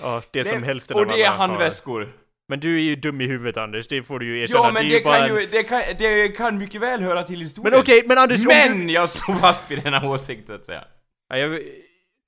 [0.00, 1.48] Ja, det är som Det- hälften Och av det är alla har.
[1.48, 2.12] handväskor.
[2.48, 4.60] Men du är ju dum i huvudet Anders, det får du ju erkänna.
[4.60, 7.22] Ja, men det, ju bara kan en- ju, det, kan, det kan mycket väl höra
[7.22, 7.70] till historien.
[7.72, 8.92] Men okej, men Anders Men du...
[8.92, 10.84] jag står fast vid denna åsikt, så att säga.
[11.28, 11.60] Ja, jag,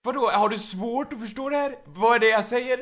[0.04, 1.74] Vadå, har du svårt att förstå det här?
[1.86, 2.78] Vad är det jag säger?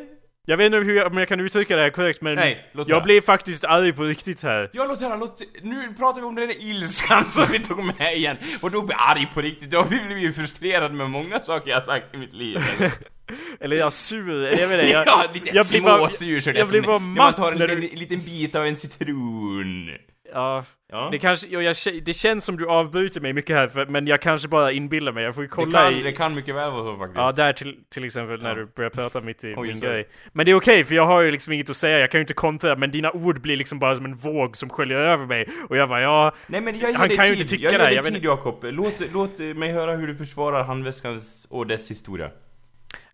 [0.48, 2.88] Jag vet inte hur jag, om jag kan uttrycka det här korrekt men Nej, låt
[2.88, 3.04] jag höra.
[3.04, 4.70] blir faktiskt arg på riktigt här.
[4.72, 5.42] Ja, låt höra, låt...
[5.62, 8.36] Nu pratar vi om den där ilskan som vi tog med igen.
[8.60, 9.72] Och då blir jag arg på riktigt.
[9.72, 12.58] Jag har blivit frustrerad med många saker jag har sagt i mitt liv.
[13.60, 16.82] Eller jag sur, jag vet inte, jag, ja, lite jag blir bara- är jag blir
[16.82, 19.90] bara när matt tar en när liten, liten bit av en citron.
[20.32, 21.08] Ja, Ja.
[21.12, 24.20] det kanske, ja, jag, det känns som du avbryter mig mycket här för, men jag
[24.20, 26.02] kanske bara inbillar mig, jag får ju Det kolla kan, i...
[26.02, 27.16] det kan mycket väl vara så faktiskt.
[27.16, 28.54] Ja, där till, till exempel när Ja.
[28.54, 29.92] du börjar prata mitt i Oj, min sorry.
[29.92, 30.08] grej.
[30.32, 32.22] Men det är okej, för jag har ju liksom inget att säga, jag kan ju
[32.22, 35.48] inte kontra, men dina ord blir liksom bara som en våg som sköljer över mig.
[35.68, 36.32] Och jag bara, ja...
[36.46, 37.40] Nej men jag ger Han dig kan ju tid.
[37.40, 38.58] inte tycka jag ger det, dig jag tid Jakob.
[38.62, 42.30] Låt, låt mig höra hur du försvarar handväskans och dess historia.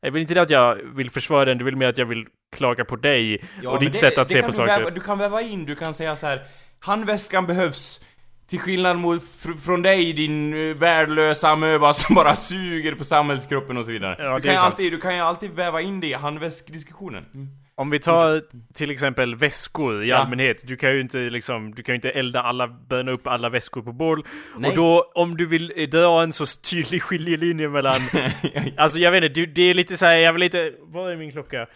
[0.00, 2.26] Jag vill inte det att jag vill försvara den, du vill mer att jag vill
[2.56, 4.78] klaga på dig och men ditt det- sätt att det se på saker.
[4.78, 6.42] Väva, du kan väva in, du kan säga så här.
[6.82, 8.00] Handväskan behövs.
[8.48, 13.76] Till skillnad mot fr- från dig din uh, värdelösa amöba som bara suger på samhällskroppen
[13.76, 14.16] och så vidare.
[14.18, 17.24] Ja, du, kan alltid, du kan ju alltid väva in det i handväskdiskussionen.
[17.34, 17.48] Mm.
[17.74, 18.42] Om vi tar
[18.74, 20.16] till exempel väskor i Ja.
[20.16, 20.66] allmänhet.
[20.66, 23.82] Du kan ju inte liksom, du kan ju inte elda alla, bränna upp alla väskor
[23.82, 24.24] på bål.
[24.56, 24.70] Nej.
[24.70, 28.00] Och då, om du vill eh, dra en så tydlig skiljelinje mellan...
[28.76, 30.72] alltså jag vet inte, du, det är lite så här, jag vill inte...
[30.80, 31.56] Vad är min klocka?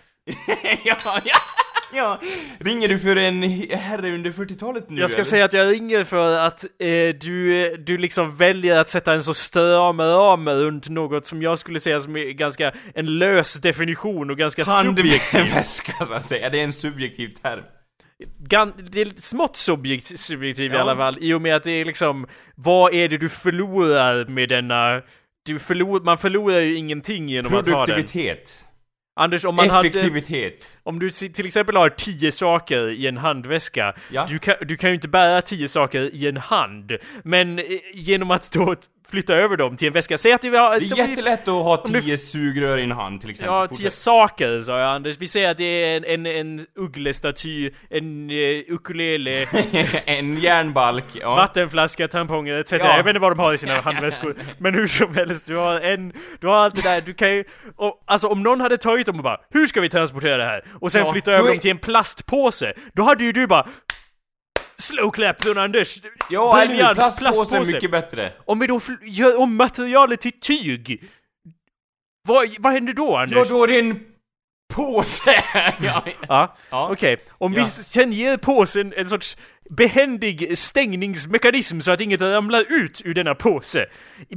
[0.84, 1.38] ja, ja,
[1.94, 2.20] ja.
[2.60, 5.24] Ringer du för en herre under 40-talet nu Jag ska eller?
[5.24, 6.88] säga att jag ringer för att eh,
[7.20, 11.58] du, eh, du liksom väljer att sätta en så stram ram runt något som jag
[11.58, 15.40] skulle säga som är ganska en lös definition och ganska subjektiv.
[15.40, 17.62] Handväska så att säga, det är en subjektiv term.
[18.38, 20.80] Gan, det är smått subjekt, subjektiv i Ja.
[20.80, 24.48] alla fall, i och med att det är liksom, vad är det du förlorar med
[24.48, 25.02] denna...
[25.46, 27.94] Du förlor, man förlorar ju ingenting genom att ha den.
[27.94, 28.65] Produktivitet.
[29.18, 29.88] Anders, om man hade...
[29.88, 30.66] Effektivitet.
[30.82, 34.26] Om du till exempel har tio saker i en handväska, Ja.
[34.28, 36.92] du, kan, du kan ju inte bära tio saker i en hand.
[37.24, 38.74] Men eh, genom att då
[39.10, 40.70] flytta över dem till en väska, säg att vi har...
[40.70, 43.54] Det är vi- jättelätt att ha tio sugrör i en hand till exempel.
[43.54, 45.16] Ja, tio saker sa jag Anders.
[45.18, 49.46] Vi säger att det är en, en, en ugglestaty, en uh, ukulele,
[50.06, 51.34] en järnbalk, ja.
[51.36, 52.72] vattenflaska, tamponger etc.
[52.72, 52.78] Ja.
[52.78, 54.36] Jag vet inte vad de har i sina handväskor.
[54.58, 57.44] Men hur som helst, du har en, du har allt det där, du kan ju...
[57.76, 60.64] Och, alltså om någon hade tagit dem och bara Hur ska vi transportera det här?
[60.80, 62.72] Och sen Ja, flytta över är- dem till en plastpåse.
[62.94, 63.66] Då hade ju du bara
[64.78, 66.00] Slow clap från Anders!
[66.30, 66.94] Ja, eller hur?
[66.94, 68.32] Plastpåse är mycket bättre.
[68.44, 71.04] Om vi då gör om materialet till tyg
[72.28, 73.48] vad, vad händer då Ja, Anders?
[73.48, 74.00] då är det en
[74.74, 75.30] påse!
[75.80, 76.04] ja.
[76.28, 76.88] Ja, Ja.
[76.92, 77.16] okej.
[77.30, 77.64] Om vi Ja.
[77.66, 79.36] sen ger påsen en sorts
[79.70, 83.86] behändig stängningsmekanism så att inget ramlar ut ur denna påse.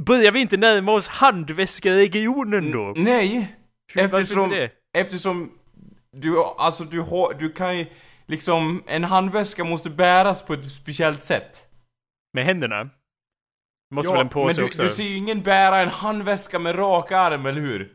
[0.00, 2.92] Börjar vi inte närma oss handväskeregionen då?
[2.96, 3.56] Nej.
[3.94, 5.50] Varför Eftersom, eftersom
[6.16, 7.86] du, alltså du har, du kan ju
[8.30, 11.64] liksom, en handväska måste bäras på ett speciellt sätt.
[12.32, 12.90] Med händerna?
[13.94, 14.82] Måste väl en påse men du, också?
[14.82, 17.92] du ser ju ingen bära en handväska med rak arm, eller hur?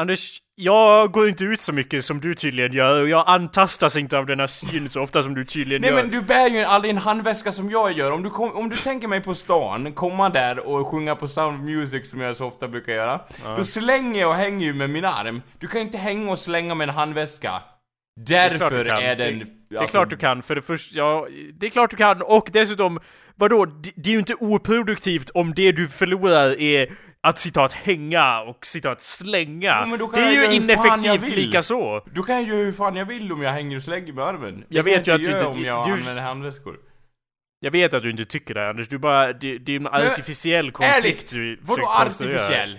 [0.00, 4.18] Anders, jag går inte ut så mycket som du tydligen gör och jag antastas inte
[4.18, 5.96] av denna syn så ofta som du tydligen Nej gör.
[5.96, 8.10] men du bär ju aldrig en handväska som jag gör.
[8.10, 11.58] Om du, kom, om du tänker mig på stan, komma där och sjunga på Sound
[11.58, 13.20] of Music som jag så ofta brukar göra.
[13.56, 15.42] Då slänger jag och hänger ju med min arm.
[15.58, 17.62] Du kan ju inte hänga och slänga med en handväska.
[18.16, 19.02] Därför kan.
[19.02, 19.38] är, den...
[19.38, 21.28] Det, det är klart du kan, för det första, ja,
[21.60, 23.00] det är klart du kan och dessutom,
[23.34, 26.88] vadå, det, det är ju inte oproduktivt om det du förlorar är
[27.20, 29.72] att citat hänga och citat slänga.
[29.72, 31.34] Kan det är jag ju jag ineffektivt vill.
[31.46, 32.04] lika så.
[32.14, 34.64] Då kan jag göra hur fan jag vill om jag hänger och slänger med armen.
[34.68, 36.76] Jag kan vet ju att du inte- om jag du- använder handväskor.
[37.60, 40.70] Jag vet att du inte tycker det Anders, du bara, det, det är en artificiell
[40.72, 41.30] konflikt Ärligt!
[41.30, 42.78] du Vadå artificiell?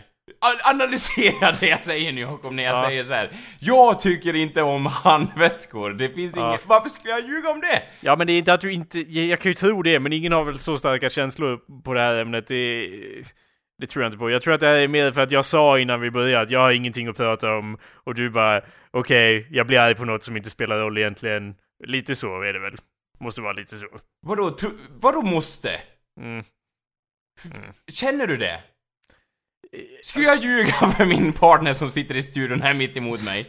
[0.72, 2.88] Analysera det jag säger nu Jakob, när jag Ja.
[2.88, 3.30] säger så här.
[3.60, 6.50] Jag tycker inte om handväskor, det finns Ja.
[6.50, 6.66] inget...
[6.66, 7.84] Varför skulle jag ljuga om det?
[8.00, 10.32] Ja men det är inte att du inte, jag, kan ju tro det, men ingen
[10.32, 12.48] har väl så starka känslor på det här ämnet.
[12.48, 12.88] Det,
[13.78, 14.30] det tror jag inte på.
[14.30, 16.52] Jag tror att det här är mer för att jag sa innan vi började att
[16.52, 20.24] jag har ingenting att prata om och du bara okej, jag blir arg på något
[20.24, 21.56] som inte spelar roll egentligen.
[21.86, 22.76] Lite så är det väl.
[23.20, 23.86] Måste vara lite så.
[24.28, 24.58] Vadå,
[25.02, 25.82] vadå måste?
[26.22, 26.44] Mm.
[27.92, 28.60] Känner du det?
[30.04, 33.46] Skulle jag ljuga för min partner som sitter i studion här mitt emot mig?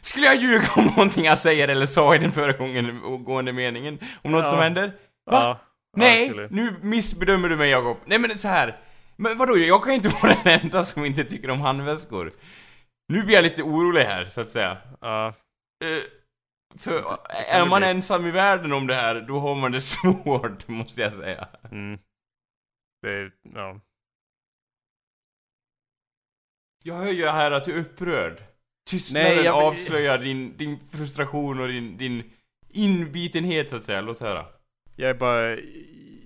[0.00, 3.98] Skulle jag ljuga om någonting jag säger eller sa i den föregående meningen?
[4.22, 4.50] Om något Ja.
[4.50, 4.86] som händer?
[5.30, 5.42] Va?
[5.42, 5.60] Ja.
[5.96, 7.96] Nej, Ja, nu missbedömer du mig Jakob.
[8.06, 8.76] Nej men så här.
[9.16, 12.32] Men vadå, jag kan inte vara den enda som inte tycker om handväskor.
[13.12, 14.76] Nu blir jag lite orolig här, så att säga.
[15.00, 15.26] Ja.
[15.84, 16.02] Eh,
[16.78, 17.02] för
[17.48, 21.14] är man ensam i världen om det här, då har man det svårt, måste jag
[21.14, 21.48] säga.
[21.70, 21.98] Mm.
[23.02, 23.80] Det, ja.
[26.84, 28.42] Jag hör ju här att du är upprörd.
[28.90, 32.22] Tystnaden Nej, jag- avslöjar din, din frustration och din, din
[32.72, 34.00] inbitenhet, så att säga.
[34.00, 34.44] Låt höra.
[34.96, 35.56] Jag är bara...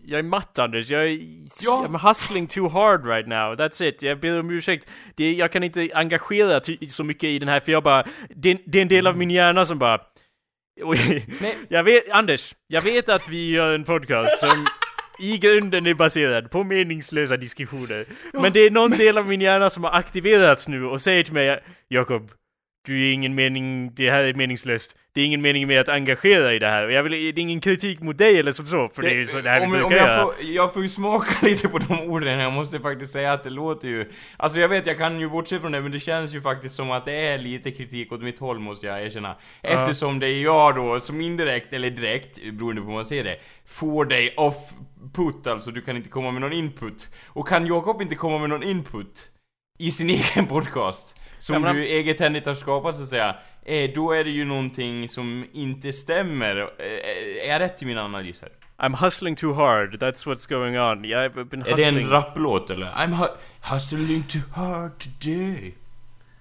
[0.05, 1.19] Jag är matt Anders, jag är...
[1.67, 1.87] Ja.
[1.89, 4.03] I'm hustling too hard right now, that's it.
[4.03, 4.91] Jag ber om ursäkt.
[5.15, 8.05] Det, jag kan inte engagera så mycket i den här för jag bara...
[8.29, 10.01] Det, det är en del av min hjärna som bara...
[11.69, 14.67] Jag vet, Anders, jag vet att vi gör en podcast som
[15.23, 18.05] i grunden är baserad på meningslösa diskussioner.
[18.33, 21.35] Men det är någon del av min hjärna som har aktiverats nu och säger till
[21.35, 22.31] mig Jakob,
[22.85, 24.97] du är ingen mening, det här är meningslöst.
[25.13, 26.89] Det är ingen mening med att engagera i det här.
[26.89, 29.27] Jag vill, det är ingen kritik mot dig eller som så, för det, är ju
[29.27, 30.19] så det här vi om, brukar om göra.
[30.19, 33.43] jag, får, jag får ju smaka lite på de orden, jag måste faktiskt säga att
[33.43, 34.11] det låter ju...
[34.37, 36.91] Alltså jag vet, jag kan ju bortse från det, men det känns ju faktiskt som
[36.91, 39.37] att det är lite kritik åt mitt håll, måste jag erkänna.
[39.63, 43.39] Eftersom det är jag då, som indirekt, eller direkt, beroende på hur man ser det,
[43.67, 44.73] får dig off
[45.15, 47.09] put, alltså du kan inte komma med någon input.
[47.27, 49.31] Och kan Jakob inte komma med någon input
[49.79, 53.91] i sin egen podcast, som Ja, men- du egenhändigt har skapat så att säga, eh,
[53.95, 56.57] då är det ju någonting som inte stämmer.
[56.79, 58.51] Eh, är jag rätt i min analys här?
[58.87, 61.05] I'm hustling too hard, that's what's going on.
[61.05, 62.05] I've been Är det hustling...
[62.05, 62.87] en rapplåt eller?
[62.87, 63.37] I'm hu-
[63.73, 65.75] hustling too hard today.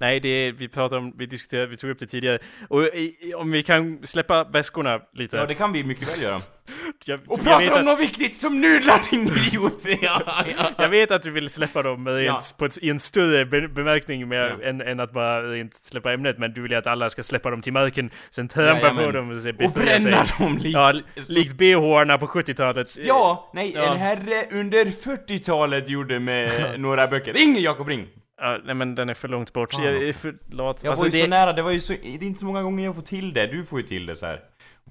[0.02, 2.40] Nej, det vi pratade om, vi diskuterade, vi tog upp det tidigare.
[2.68, 5.38] Och i, om vi kan släppa väskorna lite.
[5.38, 6.40] Ja, det kan vi mycket väl göra.
[7.06, 9.84] jag, Och prata om något viktigt som nudlar din idiot!
[10.02, 10.22] ja,
[10.58, 10.70] ja.
[10.78, 12.40] jag vet att du vill släppa dem rent, Ja.
[12.58, 14.68] på ett, i en större be, bemärkning med, Ja.
[14.70, 16.38] än, än att bara rent släppa ämnet.
[16.38, 19.14] Men du vill ju att alla ska släppa dem till marken, sen trampa på Jajamän.
[19.14, 20.12] dem och, se, Och befria sig.
[20.12, 20.74] bränna dem likt...
[20.74, 22.88] Ja, li- likt bh-arna på 70-talet.
[23.04, 23.94] Ja, nej, Ja.
[23.94, 27.34] en herre under 40-talet gjorde med några böcker.
[27.34, 28.08] Ring Jakob, ring!
[28.42, 29.74] Ja, nej men den är för långt bort.
[29.74, 30.80] Fan jag är för lat.
[30.84, 31.94] Jag Alltså var ju det, så nära, det var ju så...
[31.94, 33.48] Det är inte så många gånger jag får till det.
[33.48, 34.40] Du får ju till det så här.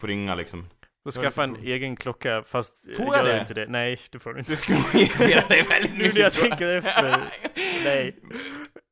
[0.01, 0.67] Får ringa liksom.
[1.05, 3.41] får skaffa en egen klocka fast Får jag gör det?
[3.41, 3.67] inte det.
[3.69, 4.53] Nej, det får du inte.
[4.53, 6.15] Det skulle irritera dig väldigt Nu mycket.
[6.15, 7.17] när jag tänker efter.
[7.85, 8.17] Nej.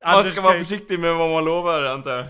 [0.07, 2.27] Man ska vara försiktig med vad man lovar, antar jag.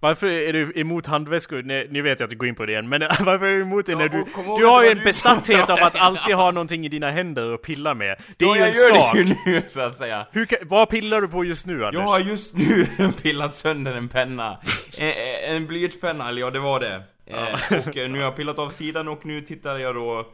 [0.00, 1.62] Varför är du emot handväskor?
[1.62, 3.62] Nej, nu vet jag att du går in på det igen, men varför är du
[3.62, 4.18] emot det när du...
[4.18, 7.52] ihåg Du har ju en besatthet sa av att alltid ha någonting i dina händer
[7.52, 8.16] och pilla med.
[8.36, 9.14] Det är Ja, ju en gör sak.
[9.14, 10.26] det ju nu så att säga.
[10.32, 11.94] Hur vad pillar du på just nu Anders?
[12.02, 12.86] Jag har just nu
[13.22, 14.58] pillat sönder en penna.
[14.98, 17.02] En, en blyertspenna, eller ja det var det.
[17.26, 20.26] Eh, och eh, nu har jag pillat av sidan och nu tittar jag då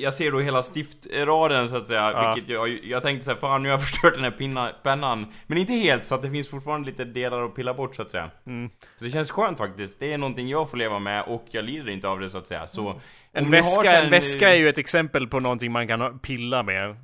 [0.00, 2.34] jag ser då hela stiftraden så att säga, Ja.
[2.34, 5.32] vilket jag, jag tänkte såhär, fan nu har jag förstört den här pinna, pennan.
[5.46, 8.10] Men inte helt, så att det finns fortfarande lite delar att pilla bort så att
[8.10, 8.30] säga.
[8.46, 8.70] Mm.
[8.98, 10.00] Så det känns skönt faktiskt.
[10.00, 12.46] Det är någonting jag får leva med och jag lider inte av det så att
[12.46, 12.66] säga.
[12.66, 12.90] Så...
[12.90, 13.02] Mm.
[13.32, 16.96] En väska, här en väska är ju ett exempel på någonting man kan pilla med.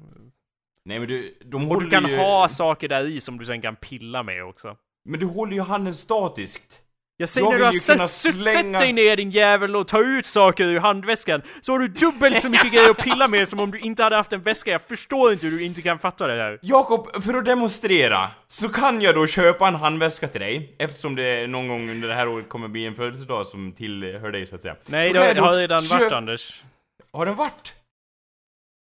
[0.85, 2.17] Nej men du, de Och du kan ju...
[2.17, 4.77] ha saker där i som du sen kan pilla med också.
[5.05, 6.81] Men du håller ju handen statiskt.
[7.17, 10.03] Jag säger Jag när du har sett, slänga- sätt dig ner din jävel och ta
[10.03, 13.61] ut saker ur handväskan Så har du dubbelt så mycket grejer att pilla med som
[13.61, 16.27] om du inte hade haft en väska Jag förstår inte hur du inte kan fatta
[16.27, 20.75] det här Jakob, för att demonstrera så kan jag då köpa en handväska till dig
[20.79, 24.47] eftersom det någon gång under det här året kommer bli en födelsedag som tillhör dig
[24.47, 24.77] så att säga.
[24.87, 26.65] Nej det har, har redan köp- varit Anders
[27.13, 27.75] Har den varit?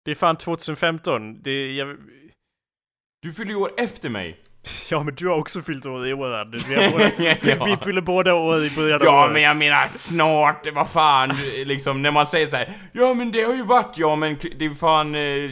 [0.05, 1.97] Det är fan 2015 det, jag,
[3.23, 4.41] Du fyller ju år efter mig.
[4.91, 7.05] Ja men du har också fyllt år i år Anders Vi, båda,
[7.59, 7.65] Ja.
[7.65, 11.33] vi fyller båda år i början av Ja året men jag menar snart, vad fan,
[11.65, 12.73] liksom när man säger så här.
[12.93, 15.51] Ja men det har ju varit, ja men det är fan eh,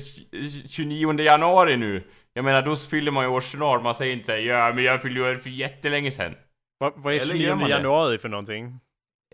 [0.69, 2.05] 29 januari nu.
[2.35, 4.85] Jag menar då fyller man ju år snart, man säger inte så här, ja men
[4.85, 6.35] jag fyllde år för jättelänge sedan.
[6.81, 7.71] Va, Vad är Eller 29 gör man det?
[7.77, 8.81] januari för någonting?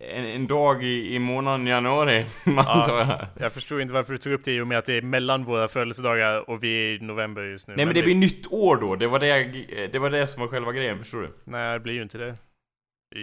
[0.01, 3.27] En, en dag i, i månaden januari, antar jag.
[3.41, 5.45] Jag förstår inte varför du tog upp det i och med att det är mellan
[5.45, 8.17] våra födelsedagar och vi är i november just nu Nej men det visst.
[8.17, 10.99] blir nytt år då, det var det, jag, det var det som var själva grejen,
[10.99, 11.31] förstår du?
[11.45, 12.35] Nej det blir ju inte det I-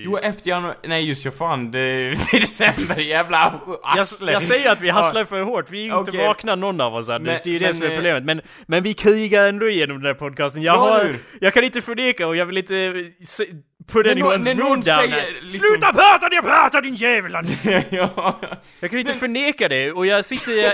[0.06, 3.62] Jo, efter januari, nej just ja, fan, det, det är december, jävla
[3.96, 6.28] Jag, jag säger att vi hasslar för hårt, vi är ju inte Okej.
[6.28, 8.24] vakna någon av oss Anders, Men- det är ju det men, som är eh, problemet.
[8.24, 10.64] Men, men vi krigar ändå igenom den här podcasten.
[10.64, 12.94] Jag, Ja, har, jag kan inte förneka och jag vill inte eh,
[13.26, 13.44] se,
[13.88, 17.32] put anyone's när mood down säger liksom- Sluta prata, jag pratar din jävel
[17.90, 18.40] ja.
[18.80, 20.74] Jag kan inte förneka det och jag sitter...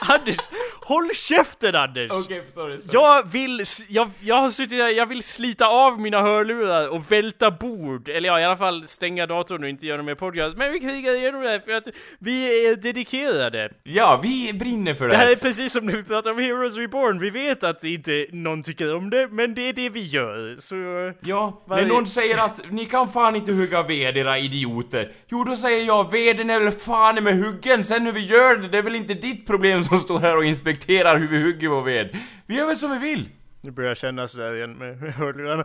[0.00, 0.36] Anders,
[0.84, 2.10] håll käften Anders!
[2.10, 2.88] Okej, sorry, sorry.
[2.92, 7.50] Jag vill, jag, jag har suttit där, jag vill slita av mina hörlurar och välta
[7.50, 8.08] bord.
[8.08, 10.56] Eller ja, i alla fall stänga datorn och inte göra mer podcast.
[10.56, 11.84] Men vi krigar igenom det här för att
[12.18, 13.70] vi är dedikerade.
[13.82, 15.32] Ja, vi brinner för det Det här här.
[15.32, 17.18] är precis som när vi pratar om Heroes Reborn.
[17.18, 20.54] Vi vet att inte någon tycker om det, men det är det vi gör.
[20.58, 20.74] Så...
[21.20, 25.12] Ja, Varje- när någon säger att ni kan fan inte hugga ved era idioter.
[25.28, 28.68] Jo, då säger jag veden är väl fan med huggen, sen hur vi gör det,
[28.68, 30.73] det är väl inte ditt problem som står här och inspekterar
[31.18, 32.16] hur vi hugger vår ved.
[32.46, 33.28] Vi gör väl som vi vill.
[33.60, 35.64] Nu börjar jag känna sådär igen med hörlurarna.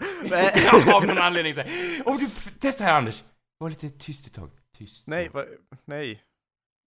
[0.96, 1.72] Av någon anledning så här.
[2.06, 2.28] Om du,
[2.60, 3.24] testa här Anders.
[3.60, 4.50] Var lite tyst ett tag.
[4.78, 5.08] Tyst.
[5.08, 5.46] Nej, va,
[5.86, 6.22] nej.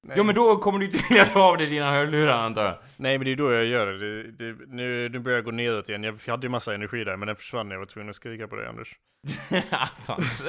[0.08, 0.16] Nej.
[0.16, 2.78] Ja men då kommer du inte vilja ta av dig dina hörlurar antar jag.
[2.96, 4.22] Nej men det är då jag gör det.
[4.22, 6.02] det, det nu, nu börjar jag gå neråt igen.
[6.02, 8.48] Jag hade ju massa energi där men den försvann när jag var tvungen att skrika
[8.48, 8.96] på dig Anders.
[9.70, 10.40] Attans.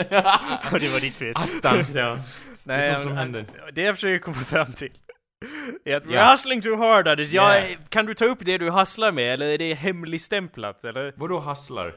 [0.72, 1.34] Och det var ditt fel.
[1.36, 2.16] Attans ja.
[2.64, 3.46] Nej, Det är sånt som men- händer.
[3.74, 4.92] Det jag försöker komma fram till
[5.86, 6.32] är att Ja.
[6.32, 7.34] hustling too hard Anders.
[7.34, 7.80] Jag, Yeah.
[7.90, 11.14] Kan du ta upp det du hustlar med eller är det hemligstämplat eller?
[11.18, 11.96] Vadå hasslar?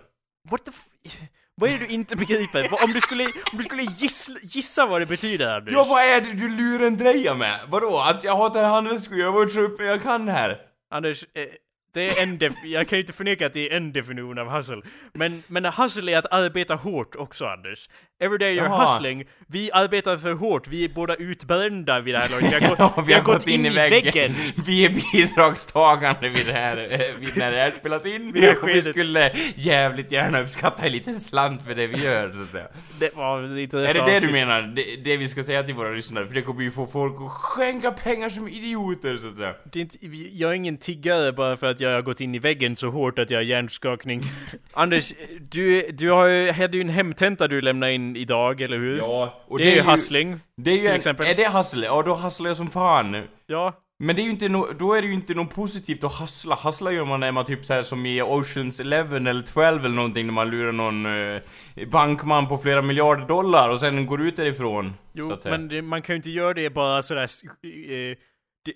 [0.51, 1.13] What the f...
[1.61, 2.85] Vad är det du inte begriper?
[2.85, 5.75] Om du skulle, om du skulle gissa, gissa vad det betyder Anders?
[5.75, 7.61] Ja vad är det du lurendrejar med?
[7.69, 7.99] Vadå?
[7.99, 9.19] Att jag hatar handväskor?
[9.19, 10.59] Jag varit så uppe jag kan här.
[10.91, 11.47] Anders, eh,
[11.95, 14.49] det är en def- jag kan ju inte förneka att det är en definition av
[14.49, 14.83] hustle.
[15.15, 17.89] Men, men hustle är att arbeta hårt också Anders.
[18.19, 18.81] Every day you're Jaha.
[18.87, 22.63] hustling, vi arbetar för hårt, vi är båda utbrända vid det här laget.
[22.63, 24.35] Vi har, Ja, gått, vi har gått in, i väggen.
[24.67, 28.35] Vi är bidragstagande vid det här, eh, vid när det här spelas in.
[28.37, 32.43] Här och vi skulle jävligt gärna uppskatta en liten slant för det vi gör, så
[32.43, 32.67] att säga.
[33.01, 34.63] Det var lite Är det det du menar?
[34.63, 36.27] Det, det vi ska säga till våra lyssnare?
[36.27, 39.55] För det kommer ju få folk att skänka pengar som idioter, så att säga.
[39.73, 39.99] Det är inte,
[40.33, 43.19] jag är ingen tiggare bara för att jag har gått in i väggen så hårt
[43.19, 44.23] att jag har hjärnskakning.
[44.73, 45.15] Anders,
[45.51, 48.99] du, du har ju, hade ju en hemtenta du lämnade in idag, eller hur?
[48.99, 50.41] Ja, och det, är ju hustling.
[50.57, 51.27] Det är ju till en, exempel.
[51.27, 51.87] Är det hustle?
[51.87, 53.23] Ja, då hustlar jag som fan.
[53.47, 53.83] Ja.
[53.99, 56.55] Men det är ju inte no, då är det ju inte något positivt att hustla.
[56.55, 59.97] Hustla gör man när man typ så här som i Oceans 11 eller 12 eller
[59.97, 64.37] någonting när man lurar någon eh, bankman på flera miljarder dollar och sen går ut
[64.37, 64.95] därifrån.
[65.13, 67.29] Jo, men det, man kan ju inte göra det bara sådär...
[67.65, 68.17] Uh,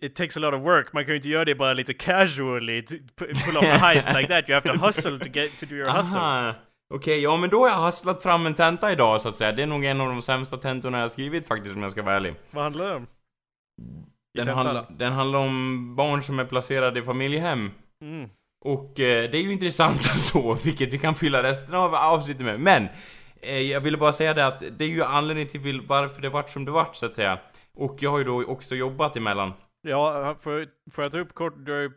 [0.00, 0.92] it takes a lot of work.
[0.92, 2.82] Man kan ju inte göra det bara lite casually,
[3.16, 4.48] pull off a heist like that.
[4.48, 6.54] You have to hustle to get to do your hustle.
[6.94, 9.52] Okej, ja men då har jag hustlat fram en tenta idag så att säga.
[9.52, 12.02] Det är nog en av de sämsta tentorna jag har skrivit faktiskt om jag ska
[12.02, 12.34] vara ärlig.
[12.50, 13.06] Vad handlar det om?
[14.34, 17.70] Den, handla, den handlar om barn som är placerade i familjehem.
[18.02, 18.30] Mm.
[18.64, 22.60] Och eh, det är ju intressant så, vilket vi kan fylla resten av avsnittet med.
[22.60, 22.88] Men,
[23.42, 26.50] eh, jag ville bara säga det att det är ju anledningen till varför det vart
[26.50, 27.38] som det vart så att säga.
[27.74, 29.52] Och jag har ju då också jobbat emellan.
[29.82, 31.54] Ja, får, får jag ta upp kort?
[31.56, 31.90] Du har ju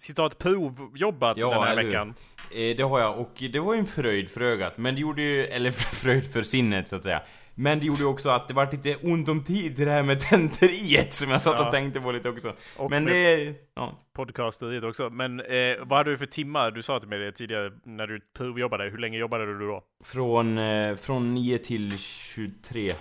[0.00, 2.14] citat provjobbat Ja, den här eller hur?
[2.54, 5.22] Eh, det har jag, och det var ju en fröjd för ögat, men det gjorde
[5.22, 7.22] ju, eller fröjd för sinnet så att säga.
[7.54, 10.02] Men det gjorde ju också att det var lite ont om tid till det här
[10.02, 11.66] med tenteriet som jag satt Ja.
[11.66, 12.52] och tänkte på lite också.
[12.76, 13.98] Och men det, ja.
[14.16, 15.10] podcasteriet också.
[15.10, 16.70] Men eh, vad hade du för timmar?
[16.70, 18.84] Du sa till mig det tidigare när du provjobbade.
[18.84, 19.82] Hur länge jobbade du då?
[20.04, 22.92] Från, eh, från 9 till 23.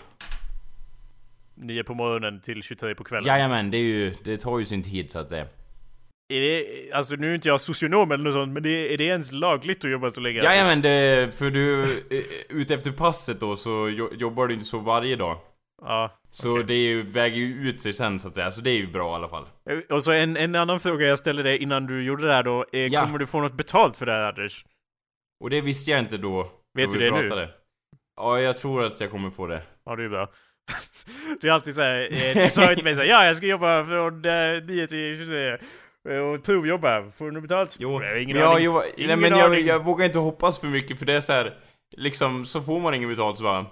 [1.55, 3.27] 9 på morgonen till 23 på kvällen?
[3.27, 5.45] Jajamän, det är ju, det tar ju sin tid så att säga.
[6.31, 9.03] Är det, alltså nu är inte jag socionom eller något sånt, men det, är det
[9.03, 10.43] ens lagligt att jobba så länge?
[10.43, 14.79] Jajamän, det, för du, eh, ut efter passet då så jo- jobbar du inte så
[14.79, 15.37] varje dag.
[15.81, 16.19] Ja.
[16.31, 16.63] Så Okej.
[16.63, 18.87] det är ju, väger ju ut sig sen så att säga, så det är ju
[18.87, 19.45] bra i alla fall.
[19.69, 22.43] Eh, Och så en, en annan fråga jag ställde dig innan du gjorde det här
[22.43, 22.65] då.
[22.73, 23.01] Eh, Ja.
[23.01, 24.65] Kommer du få något betalt för det här Anders?
[25.43, 26.51] Och det visste jag inte då.
[26.73, 27.21] Vet då du det nu?
[27.21, 27.49] pratade.
[28.15, 29.61] Ja, jag tror att jag kommer få det.
[29.85, 30.29] Ja, det är bra.
[31.41, 33.83] det är alltid såhär, eh, du sa ju till mig såhär, ja jag ska jobba
[33.83, 35.57] från eh, 9 till 23 eh,
[36.05, 37.11] och provjobba.
[37.11, 37.75] Får du betalt?
[37.79, 40.67] Jo, jag ingen men jag, jag, nej, Ingen men jag, jag vågar inte hoppas för
[40.67, 41.53] mycket för det är så här.
[41.97, 43.65] Liksom, så får man inget betalt så bara...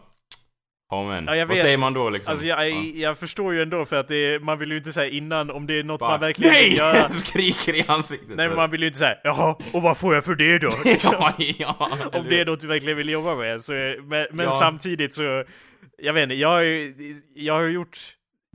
[0.90, 1.66] Ja men, Ja, jag vad vet.
[1.66, 2.32] säger man då liksom?
[2.32, 2.82] Alltså jag, Ja.
[2.96, 5.80] jag förstår ju ändå för att är- man vill ju inte säga innan om det
[5.80, 6.70] är något Bara, man verkligen Nej!
[6.70, 7.10] vill göra.
[7.12, 8.30] Skriker i ansiktet.
[8.38, 10.70] Nej men man vill ju inte säga jaha, och vad får jag för det då?
[10.86, 11.16] Liksom.
[11.20, 13.62] ja, ja, om det är något du verkligen vill jobba med.
[13.62, 13.74] Så,
[14.04, 15.44] men men samtidigt så,
[15.98, 16.94] jag vet inte, jag har ju,
[17.36, 17.98] jag har gjort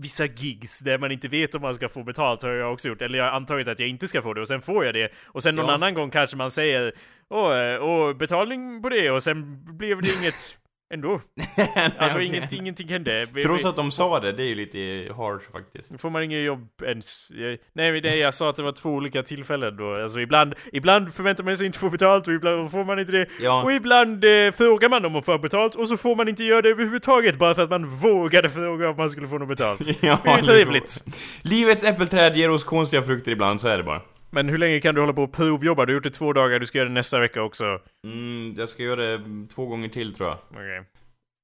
[0.02, 3.02] vissa gigs där man inte vet om man ska få betalt har jag också gjort.
[3.02, 5.12] Eller jag har antagit att jag inte ska få det och sen får jag det.
[5.24, 5.72] Och sen någon Ja.
[5.74, 6.92] annan gång kanske man säger
[7.30, 10.58] åh, eh, åh betalning på det och sen blev det inget
[10.92, 11.20] ändå.
[11.98, 13.26] Alltså inget, ingenting hände.
[13.42, 14.78] Trots att de sa det, det är ju lite
[15.14, 16.00] harsh faktiskt.
[16.00, 17.28] får man inget jobb ens.
[17.72, 19.94] Nej men det jag sa att det var två olika tillfällen då.
[20.02, 23.26] Alltså ibland, ibland förväntar man sig inte få betalt och ibland får man inte det.
[23.40, 23.62] Ja.
[23.62, 26.62] Och ibland eh, frågar man om att få betalt och så får man inte göra
[26.62, 29.80] det överhuvudtaget bara för att man vågade fråga om man skulle få något betalt.
[30.02, 31.04] Ja, Det är trevligt.
[31.42, 34.00] Livets äppelträd ger oss konstiga frukter ibland, så är det bara.
[34.34, 35.86] Men hur länge kan du hålla på och provjobba?
[35.86, 37.64] Du har gjort det två dagar, du ska göra det nästa vecka också.
[38.06, 40.38] Mm, jag ska göra det två gånger till tror jag.
[40.50, 40.82] Okej.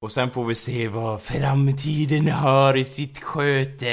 [0.03, 3.87] Och sen får vi se vad framtiden har i sitt sköte.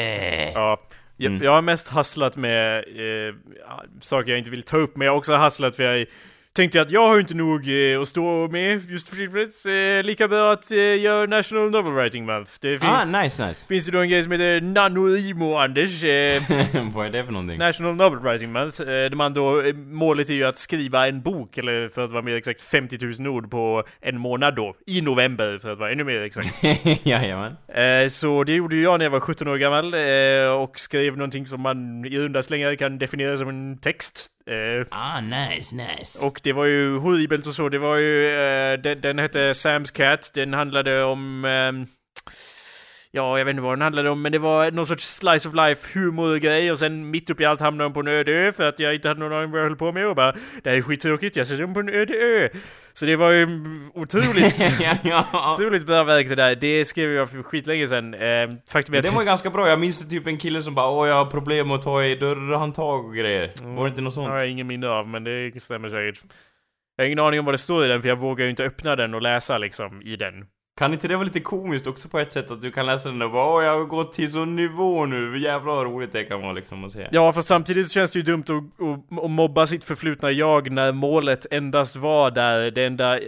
[0.53, 0.81] Ja.
[1.17, 1.43] Jag, Mm.
[1.43, 3.35] jag har mest hasslat med eh,
[4.01, 6.05] saker jag inte vill ta upp, men jag har också hasslat för jag
[6.55, 9.49] tänkte att jag har inte nog eh, att stå med just för tillfället.
[9.99, 12.51] Eh, lika bra att eh, göra National Novel Writing Month.
[12.61, 13.67] Det fin- Ah, nice, nice.
[13.67, 16.03] finns det då en grej som heter NaNoWriMo, Anders.
[16.03, 16.33] Eh,
[16.93, 17.57] vad är det för någonting?
[17.59, 21.57] National Novel Writing Month, eh, där man då, målet är ju att skriva en bok,
[21.57, 25.57] eller för att vara mer exakt 50 000 ord på en månad då, i november
[25.61, 26.63] för att vara ännu mer exakt.
[27.05, 27.55] Jajamän.
[27.67, 31.17] Eh, så det gjorde ju jag när jag var 17 år gammal, eh, och skrev
[31.17, 34.31] någonting som man i runda slängar kan definiera som en text.
[34.49, 36.25] Eh, Ah, nice, nice.
[36.25, 39.95] och det var ju horribelt och så, det var ju, eh, den, den hette Sam's
[39.95, 41.87] Cat, den handlade om, ehm,
[43.15, 45.55] ja jag vet inte vad den handlade om, men det var någon sorts slice of
[45.55, 48.69] life humorgrej och sen mitt uppe i allt hamnade de på en öde ö för
[48.69, 50.31] att jag inte hade någon aning vad jag höll på med och bara,
[50.63, 52.49] det här är skittråkigt, jag sätter dem på en öde ö.
[52.93, 53.47] Så det var ju
[53.93, 54.59] otroligt,
[55.03, 58.13] ja, otroligt bra verk det där, det skrev jag för skitlänge sedan.
[58.13, 58.19] Eh,
[58.69, 59.13] faktum är Det att...
[59.15, 61.25] var ju ganska bra, jag minns det typ en kille som bara Åh jag har
[61.31, 63.51] problem att ta i dörrhandtag och grejer.
[63.63, 64.27] Var det inte något Det sånt?
[64.27, 66.23] har jag ingen minne av, men det stämmer säkert.
[66.95, 68.63] Jag har ingen aning om vad det står i den, för jag vågar ju inte
[68.63, 70.33] öppna den och läsa liksom i den.
[70.77, 73.21] Kan inte det vara lite komiskt också på ett sätt att du kan läsa den
[73.21, 76.41] och bara Åh jag har gått till sån nivå nu, jävlar vad roligt det kan
[76.41, 77.07] vara liksom att se.
[77.11, 80.91] Ja, fast samtidigt så känns det ju dumt att, att, mobba sitt förflutna jag när
[80.91, 83.19] målet endast var där, det enda,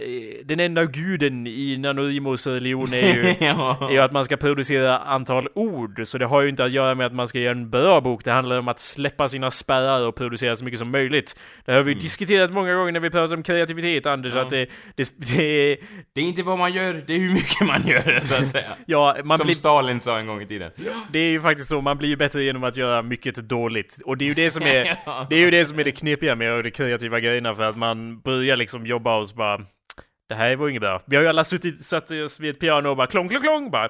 [0.44, 4.04] den enda guden i NaNoWriMos religion är ju, är ju ja.
[4.04, 7.14] att man ska producera antal ord, så det har ju inte att göra med att
[7.14, 10.56] man ska göra en bra bok, det handlar om att släppa sina spärrar och producera
[10.56, 11.38] så mycket som möjligt.
[11.64, 14.42] Det har vi diskuterat många gånger när vi pratat om kreativitet, Anders, Ja.
[14.42, 15.76] att det, det, det,
[16.12, 18.68] Det är inte vad man gör, det är hur mycket man gör så att säga.
[18.86, 20.70] ja, man som blir Stalin sa en gång i tiden.
[21.12, 23.98] Det är ju faktiskt så, man blir ju bättre genom att göra mycket dåligt.
[24.04, 25.26] Och det är ju det som är, Ja.
[25.30, 28.20] det är ju det som är det knepiga med de kreativa grejerna, för att man
[28.20, 29.60] börjar liksom jobba och så bara
[30.28, 31.02] Det här var inget bra.
[31.06, 33.70] Vi har ju alla suttit, satt oss vid ett piano och bara klong, klong, klong,
[33.70, 33.88] bara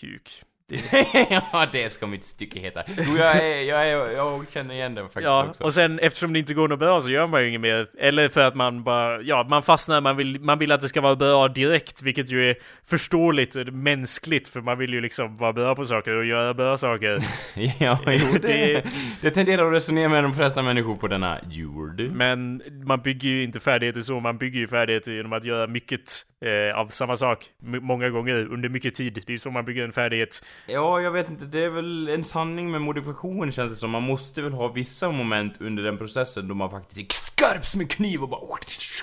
[0.00, 0.42] Kuk.
[1.52, 2.82] ja, det ska mitt stycke heta.
[2.98, 5.64] Jo, jag, är, jag, är, jag känner igen det faktiskt Ja, också.
[5.64, 7.86] och sen eftersom det inte går något bra så gör man ju inget mer.
[7.98, 11.00] Eller för att man bara, ja, man fastnar, man vill, man vill att det ska
[11.00, 12.56] vara bra direkt, vilket ju är
[12.86, 16.76] förståeligt, och mänskligt, för man vill ju liksom vara bra på saker och göra bra
[16.76, 17.18] saker.
[17.78, 18.82] ja, jo, Det-
[19.20, 22.00] det tenderar att resonera med de flesta människor på denna jord.
[22.12, 26.00] Men man bygger ju inte färdigheter så, man bygger ju färdigheter genom att göra mycket
[26.44, 29.22] eh, av samma sak många gånger under mycket tid.
[29.26, 30.44] Det är så man bygger en färdighet.
[30.66, 33.90] Ja, jag vet inte, det är väl en sanning med modifikation känns det som.
[33.90, 37.80] Man måste väl ha vissa moment under den processen då man faktiskt är skarp som
[37.80, 38.40] en kniv och bara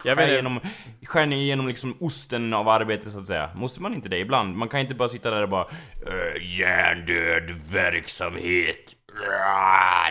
[0.04, 0.60] Jag skär vet- igenom,
[1.06, 3.50] skär igenom liksom osten av arbetet så att säga.
[3.56, 4.56] Måste man inte det ibland?
[4.58, 5.66] Man kan inte bara sitta där och bara
[6.08, 8.94] "Äh, Hjärndöd verksamhet.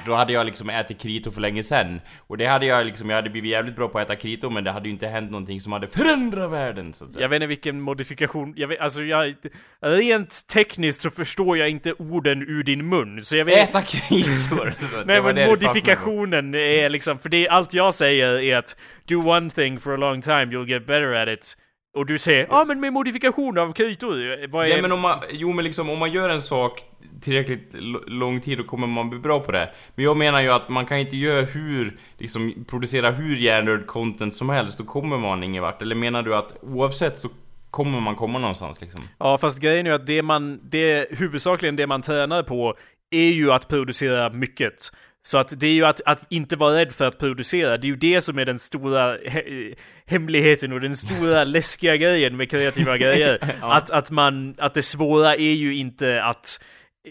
[0.06, 2.00] Då hade jag liksom ätit krito för länge sen.
[2.18, 4.64] Och det hade jag liksom, jag hade blivit jävligt bra på att äta krito men
[4.64, 7.22] det hade ju inte hänt någonting som hade förändrat världen så att säga.
[7.22, 9.34] Jag vet inte vilken modifikation, jag vet, alltså jag,
[9.80, 14.74] rent tekniskt så förstår jag inte orden ur din mun, så jag vet Äta kritor!
[15.04, 18.76] Nej men modifikationen är liksom, för det allt jag säger är att
[19.08, 21.56] do one thing for a long time, you'll get better at it.
[21.96, 24.68] Och du säger, ja ah, men med modifikation av kritor, vad är...
[24.68, 26.84] Nej men om man, jo men liksom om man gör en sak
[27.20, 27.74] tillräckligt
[28.06, 29.70] lång tid då kommer man bli bra på det.
[29.94, 34.34] Men jag menar ju att man kan inte göra hur, liksom producera hur hjärnröd content
[34.34, 35.82] som helst, då kommer man ingen vart.
[35.82, 37.28] Eller menar du att oavsett så
[37.70, 39.00] kommer man komma någonstans liksom?
[39.18, 42.74] Ja fast grejen är ju att det man, det huvudsakligen det man tränar på
[43.10, 44.92] är ju att producera mycket.
[45.26, 47.88] Så att det är ju att, att inte vara rädd för att producera, det är
[47.88, 49.74] ju det som är den stora he
[50.06, 53.38] hemligheten och den stora läskiga grejen med kreativa grejer.
[53.60, 53.74] Ja.
[53.74, 56.60] Att, att man, att det svåra är ju inte att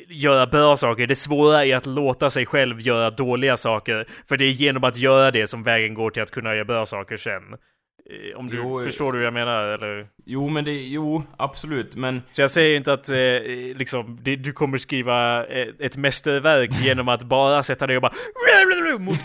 [0.07, 4.05] göra bra saker, det svåra är att låta sig själv göra dåliga saker.
[4.27, 6.85] För det är genom att göra det som vägen går till att kunna göra bra
[6.85, 7.43] saker sen.
[8.09, 10.07] Eh, Om du Jo, eh, förstår hur jag menar, eller?
[10.25, 13.17] Jo men det, jo absolut men Så jag säger inte att eh,
[13.75, 18.11] liksom, det, du kommer skriva eh, ett mästerverk genom att bara sätta dig och bara
[18.99, 19.19] mot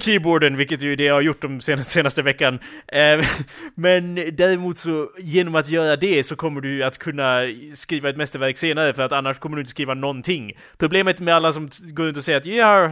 [0.00, 2.58] keyboarden, vilket ju det jag har gjort de senaste, senaste veckan.
[2.88, 3.26] Eh,
[3.74, 7.40] men däremot så, genom att göra det så kommer du att kunna
[7.72, 10.52] skriva ett mästerverk senare, för att annars kommer du inte skriva någonting.
[10.78, 12.90] Problemet med alla som går runt och säger att ja,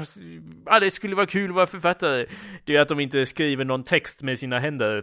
[0.66, 2.26] ja, det skulle vara kul att vara författare,
[2.64, 5.02] det är att de inte skriver någon text med sina händer.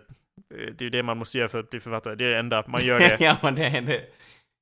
[0.54, 2.40] Eh, Det är ju det man måste göra för att bli författare, det är det
[2.40, 3.18] enda, man gör det.
[3.20, 4.02] ja men det är det.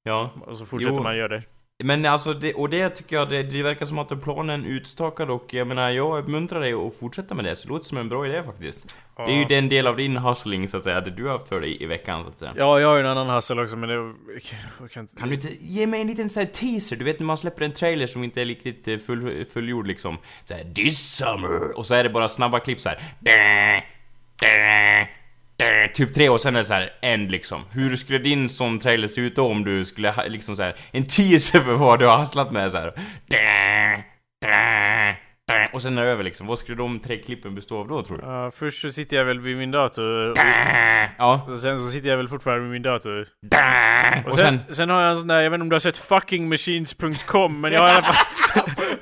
[0.03, 0.31] Ja.
[0.45, 1.03] Och så fortsätter Jo.
[1.03, 1.43] man göra det.
[1.83, 5.29] Men alltså, det, och det tycker jag, det, det verkar som att planen är utstakad
[5.29, 8.09] och jag menar, jag uppmuntrar dig att fortsätta med det, så det låter som en
[8.09, 8.95] bra idé faktiskt.
[9.17, 11.47] Det är ju den del av din hustling så att säga, det du har haft
[11.49, 12.53] för dig i veckan så att säga.
[12.57, 13.95] Ja, jag har ju en annan hustle också, men det...
[14.79, 15.15] Jag kan inte...
[15.19, 16.95] Kan du inte ge mig en liten så här teaser?
[16.95, 20.17] Du vet när man släpper en trailer som inte är riktigt eh, full, fullgjord liksom.
[20.43, 21.77] Så här, this summer!
[21.77, 22.99] Och så är det bara snabba klipp så här.
[23.19, 23.83] Dä,
[24.41, 25.07] dä, dä,
[25.93, 27.65] Typ tre och sen är det så här liksom.
[27.71, 30.75] Hur skulle din sån trailer se ut då om du skulle ha liksom så här
[30.91, 32.93] en teaser för vad du har hustlat med så här.
[35.73, 36.47] Och sen är det över liksom.
[36.47, 38.23] Vad skulle de tre klippen bestå av då tror du?
[38.23, 40.37] Ja, först så sitter jag väl vid min dator, och,
[41.17, 41.45] Ja.
[41.49, 43.27] och sen så sitter jag väl fortfarande vid min dator.
[43.51, 45.79] Dä, Och sen, sen har jag en sån där, jag vet inte om du har
[45.79, 48.15] sett fuckingmachines.com, men jag har i alla fall...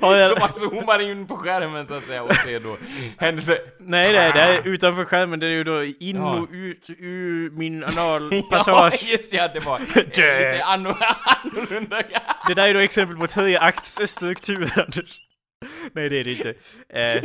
[0.00, 2.76] har jag, Så man zoomar in på skärmen så att säga och ser då
[3.18, 3.58] händelse...
[3.80, 6.32] nej, det är, det är utanför skärmen, det är ju då in Ja.
[6.34, 9.02] och ut ur min Ja, analpassage.
[9.12, 10.96] just ja, det var lite anno-
[11.44, 12.02] annorlunda.
[12.48, 15.20] Det där är då exempel på treaktsstruktur, Anders.
[15.92, 16.48] Nej, det är det inte.
[16.48, 16.54] Eh,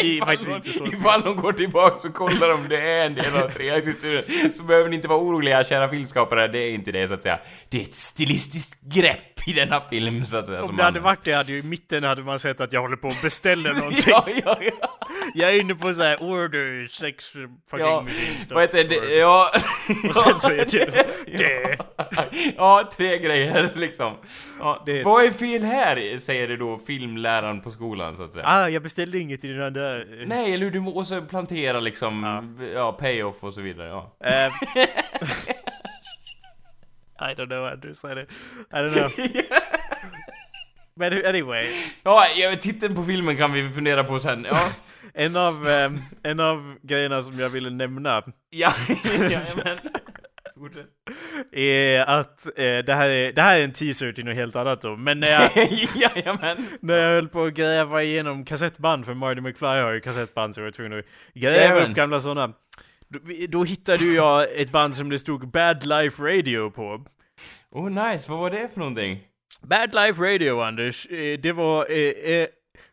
[0.00, 0.86] det är faktiskt inte så.
[0.86, 4.88] Ifall de går tillbaka och kollar om det är en del av treaktsstrukturen så behöver
[4.88, 6.48] ni inte vara oroliga, kära filmskapare.
[6.48, 7.38] Det är inte det, så att säga.
[7.68, 10.62] Det är ett stilistiskt grepp i denna film, så att säga.
[10.62, 12.96] Om det hade varit det hade ju i mitten hade man sett att jag håller
[12.96, 14.02] på och beställer någonting.
[14.06, 14.98] Ja, ja, ja.
[15.34, 17.24] Jag är inne på så här order, sex,
[17.70, 18.06] fucking Ja,
[18.50, 19.14] vad heter det?
[19.14, 19.50] Ja...
[20.08, 21.78] Och sen jag till det.
[22.56, 24.12] Ja, tre grejer liksom.
[24.58, 28.44] Ja, Det- Vad är fel här, säger det då filmläraren på skolan, så att säga.
[28.48, 29.98] Ah, jag beställde inget i den andra.
[30.26, 30.70] Nej, eller hur?
[30.70, 32.24] Du måste plantera liksom,
[32.60, 32.66] Ja.
[32.74, 34.12] ja, payoff och så vidare, ja.
[37.30, 38.28] I don't know Anders, I don't,
[38.70, 39.10] I don't know.
[40.94, 41.66] Men anyway,
[42.02, 42.26] Ja,
[42.60, 44.46] titeln på filmen kan vi fundera på sen.
[44.50, 44.68] Ja,
[45.14, 48.72] en av, ehm, en av grejerna som jag ville nämna ja,
[49.20, 49.78] jajamän.
[51.52, 54.80] Är att eh, det, här är, det här är en teaser till något helt annat
[54.80, 55.50] då, men när jag,
[55.94, 56.66] Jajamän.
[56.80, 60.60] när jag höll på att gräva igenom kassettband, för Marty McFly har ju kassettband så
[60.60, 61.04] jag var tvungen att
[61.34, 61.90] gräva Jajamän.
[61.90, 62.52] upp gamla sådana.
[63.12, 67.04] Då, då hittade ju jag ett band som det stod Bad Life Radio på.
[67.70, 69.20] Oh nice, vad var det för någonting?
[69.62, 72.46] Bad Life Radio, Anders, eh, det var eh, eh,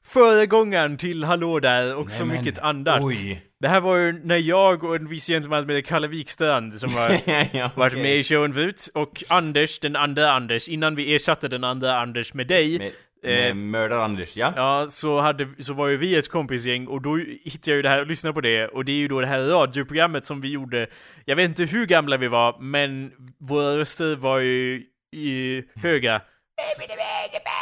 [0.06, 3.04] föregångaren till Hallå där och så Nej, men, mycket annat.
[3.04, 3.46] oj.
[3.60, 6.94] Det här var ju när jag och en viss gentleman som heter Kalle Wikstrand som
[6.94, 7.10] har
[7.54, 8.04] ja, varit okej.
[8.04, 12.34] med i showen förut, och Anders, den andra Anders, innan vi ersatte den andra Anders
[12.34, 12.92] med dig, Med,
[13.24, 14.54] Eh, med Mördar-Anders, ja?
[14.56, 17.90] ja, så, hade, så var ju vi ett kompisgäng och då hittade jag ju det
[17.90, 20.50] här och lyssnade på det, och det är ju då det här radioprogrammet som vi
[20.50, 20.88] gjorde,
[21.26, 24.84] jag vet inte hur gamla vi var, men våra röster var ju
[25.16, 26.22] i höga.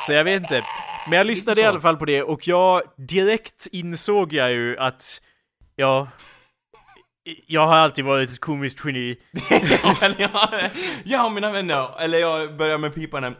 [0.06, 0.64] Så jag vet inte.
[1.10, 5.22] Men jag lyssnade i alla fall på det och jag direkt insåg jag ju att,
[5.76, 6.08] ja,
[7.48, 9.18] jag har alltid varit ett komiskt geni.
[9.84, 10.52] ja, men ja,
[11.04, 13.36] ja, mina vänner, eller jag börjar med pipan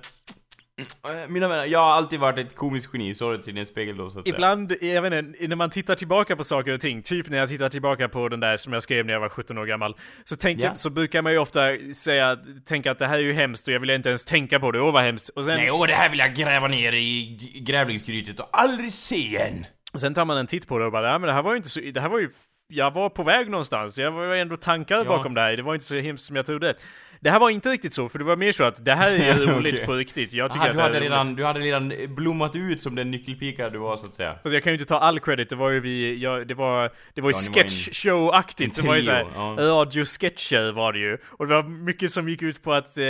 [1.30, 4.20] Mina vänner, jag har alltid varit ett komiskt geni, sorry till din spegel då så
[4.20, 4.36] att säga.
[4.36, 7.50] Ibland, jag vet inte, när man tittar tillbaka på saker och ting, typ när jag
[7.50, 10.36] tittar tillbaka på den där som jag skrev när jag var 17 år gammal, så,
[10.36, 10.76] tänker, Ja.
[10.76, 11.62] så brukar man ju ofta
[11.94, 14.72] säga, tänka att det här är ju hemskt och jag vill inte ens tänka på
[14.72, 15.30] det, åh vad hemskt.
[15.30, 19.16] Och sen, Nej, åh det här vill jag gräva ner i grävlingsgrytet och aldrig se
[19.16, 19.66] igen!
[19.94, 21.52] och sen tar man en titt på det och bara, ja men det här var
[21.52, 22.30] ju inte så, det här var ju,
[22.68, 25.74] jag var på väg någonstans, jag var ju ändå tankar bakom det här, det var
[25.74, 26.74] inte så hemskt som jag trodde.
[27.20, 29.36] Det här var inte riktigt så, för det var mer så att det här är
[29.46, 29.86] roligt Okej.
[29.86, 32.96] på riktigt, jag tycker Aha, att du, hade redan, du hade redan blommat ut som
[32.96, 34.36] den nyckelpika du var så att säga.
[34.44, 36.92] Fast jag kan ju inte ta all credit, det var ju vi, jag, det var,
[37.14, 38.76] det var ju Ja, sketch-show-aktigt.
[38.76, 39.56] Det var ju såhär, ja.
[39.60, 41.18] radio-sketcher var det ju.
[41.28, 43.04] Och det var mycket som gick ut på att eh,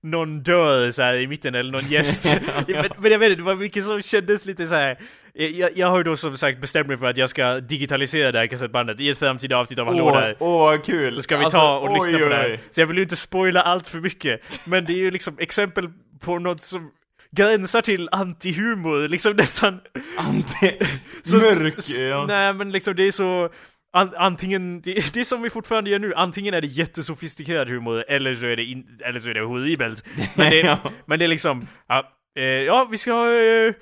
[0.00, 2.40] någon dör så här i mitten, eller någon gäst.
[2.66, 4.98] men, men jag vet inte, det var mycket som kändes lite så här.
[5.34, 8.38] Jag, jag har ju då som sagt bestämt mig för att jag ska digitalisera det
[8.38, 10.36] här kassettbandet i ett framtida avsnitt av Hallå Åh, där.
[10.38, 11.14] åh vad kul!
[11.14, 12.60] Så ska vi Alltså, ta och oj, lyssna på oj, det här.
[12.70, 14.40] Så jag vill ju inte spoila allt för mycket.
[14.64, 15.88] Men det är ju liksom exempel
[16.24, 16.90] på något som
[17.36, 19.80] gränsar till anti-humor, liksom nästan.
[20.18, 20.74] Ante,
[21.22, 22.24] Så, mörk, s- ja.
[22.28, 23.48] Nej men liksom det är så
[23.92, 28.34] an, Antingen, det, det som vi fortfarande gör nu, antingen är det jättesofistikerad humor eller
[28.34, 30.04] så är det, in, eller så är det horribelt.
[30.36, 30.78] Men det, Ja.
[31.06, 33.74] men det är liksom, ja, eh, ja vi ska eh, eh,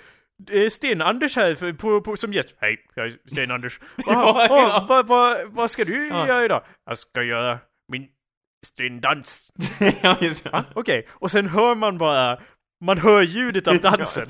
[0.71, 2.55] Sten-Anders här för, på, på, som gäst.
[2.61, 3.81] Hej, jag är Sten-Anders.
[3.97, 4.87] Ja, ja.
[4.89, 6.27] vad, vad, vad ska du Ja.
[6.29, 6.63] göra idag?
[6.87, 7.59] Jag ska göra
[7.93, 8.07] min
[8.67, 9.53] Sten-dans.
[10.03, 10.51] ja, just det.
[10.53, 12.39] Ja, Okej, och sen hör man bara,
[12.85, 14.29] man hör ljudet av dansen.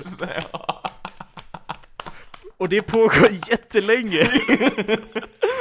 [2.59, 2.63] Ja.
[2.65, 4.27] Och det pågår jättelänge.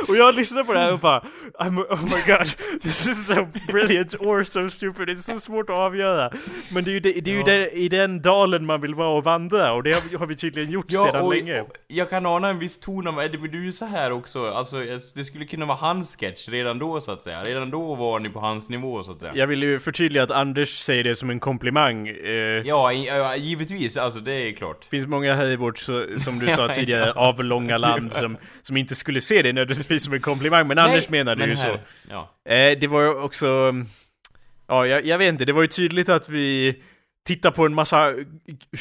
[0.08, 1.22] och jag lyssnar på det här och bara
[1.58, 2.46] I'm, Oh my god,
[2.82, 5.06] this is so brilliant or so stupid.
[5.06, 6.30] Det är så svårt att avgöra.
[6.72, 7.44] Men det är ju, det, det är ju Ja.
[7.44, 10.34] det, i den dalen man vill vara och vandra och det har, vi- har vi
[10.36, 11.60] tydligen gjort sedan och, länge.
[11.60, 14.46] och jag kan ana en viss ton av Eddie Meduza här också.
[14.50, 14.76] Alltså,
[15.14, 17.42] det skulle kunna vara hans sketch redan då så att säga.
[17.42, 19.32] Redan då var ni på hans nivå så att säga.
[19.34, 22.08] Jag vill ju förtydliga att Anders säger det som en komplimang.
[22.08, 22.28] Eh,
[22.64, 23.96] Ja, ja, givetvis.
[23.96, 24.84] Alltså, det är klart.
[24.90, 27.12] Finns många här i vårt, som du Ja, sa tidigare, ja.
[27.12, 31.18] avlånga land som, som inte skulle se det nödvändigtvis som en komplimang, men Anders Nej,
[31.18, 31.62] menade men ju så.
[31.66, 31.80] här-
[32.10, 32.34] Ja.
[32.48, 33.74] Eh, det var ju också...
[34.68, 36.76] Ja, jag, jag vet inte, det var ju tydligt att vi
[37.26, 38.14] tittar på en massa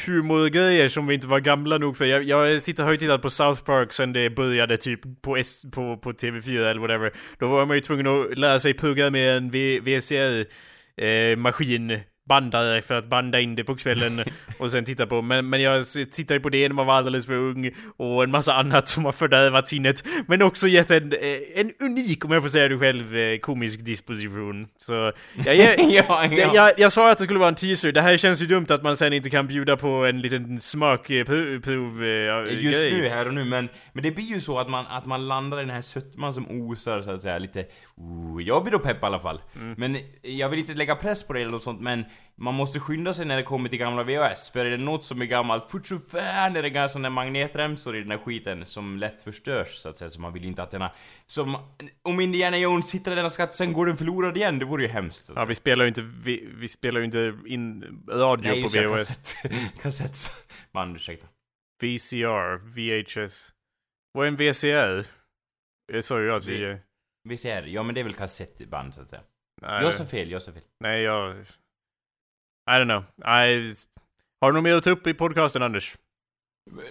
[0.06, 2.06] humorgrejer som vi inte var gamla nog för.
[2.06, 5.62] Jag, jag tittar, har ju tittat på South Park sen det började typ på, S,
[5.74, 7.12] på, på TV4 eller whatever.
[7.40, 8.76] Då var man ju tvungen att lära sig
[9.12, 12.00] med en VCR-maskin.
[12.28, 14.24] Bandare för att banda in det på kvällen
[14.60, 15.22] och sen titta på.
[15.22, 18.32] Men, men jag tittade ju på det när man var alldeles för ung och en
[18.32, 20.04] massa annat som har fördärvat sinnet.
[20.28, 21.20] Men också gett en, eh,
[21.56, 24.68] en unik, om jag får säga det själv, eh, komisk disposition.
[24.78, 25.12] Så
[25.46, 26.26] jag, jag, ja, ja.
[26.32, 28.66] jag, jag, jag sa att det skulle vara en teaser, det här känns ju dumt
[28.70, 33.02] att man sen inte kan bjuda på en liten smakprov eh, Just grej.
[33.02, 35.58] nu, här och nu, men, men det blir ju så att man, att man landar
[35.58, 37.66] i den här sötman som osar så att säga, lite...
[37.96, 39.42] Oh, jag blir då pepp i alla fall.
[39.56, 39.76] Mm.
[39.78, 42.06] Men jag vill inte lägga press på det eller något sånt, men
[42.36, 44.50] man måste skynda sig när det kommer till gamla VHS.
[44.50, 47.96] För är det något som är gammalt, fort så fan är det ganska sådana magnetremsor
[47.96, 50.64] i den här skiten som lätt förstörs så att säga, så man vill ju inte
[50.64, 50.92] att denna...
[51.26, 51.58] Som...
[52.02, 55.32] Om Indiana Jones hittar denna skatt sen går den förlorad igen, det vore ju hemskt.
[55.36, 58.74] Ja, vi spelar ju inte, vi, vi spelar ju inte in radio Nej, på just
[58.74, 59.08] det, VHS.
[59.08, 59.38] kassett.
[59.82, 61.28] Kassettband, ursäkta.
[61.84, 63.54] VCR, VHS.
[64.14, 65.08] Vad är en VCR?
[65.94, 66.80] Det sa ju jag tidigare.
[67.30, 69.22] VCR, ja men det är väl kassettband så att säga.
[69.62, 70.62] Nej, Jag sa fel, jag sa fel.
[70.80, 71.36] nej, jag...
[72.68, 73.04] I don't know.
[73.44, 73.74] I...
[74.42, 75.96] Har du något mer att ta upp i podcasten, Anders?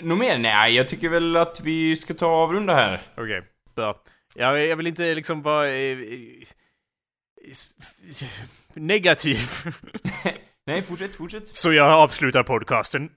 [0.00, 0.38] Något mer?
[0.38, 3.02] Nej, jag tycker väl att vi ska ta och avrunda här.
[3.16, 3.42] Okej,
[3.74, 4.02] bra.
[4.34, 5.68] Jag, jag vill inte liksom vara...
[5.68, 5.98] eh, eh,
[8.74, 9.38] negativ.
[10.66, 11.56] Nej, fortsätt, fortsätt.
[11.56, 13.10] Så jag avslutar podcasten.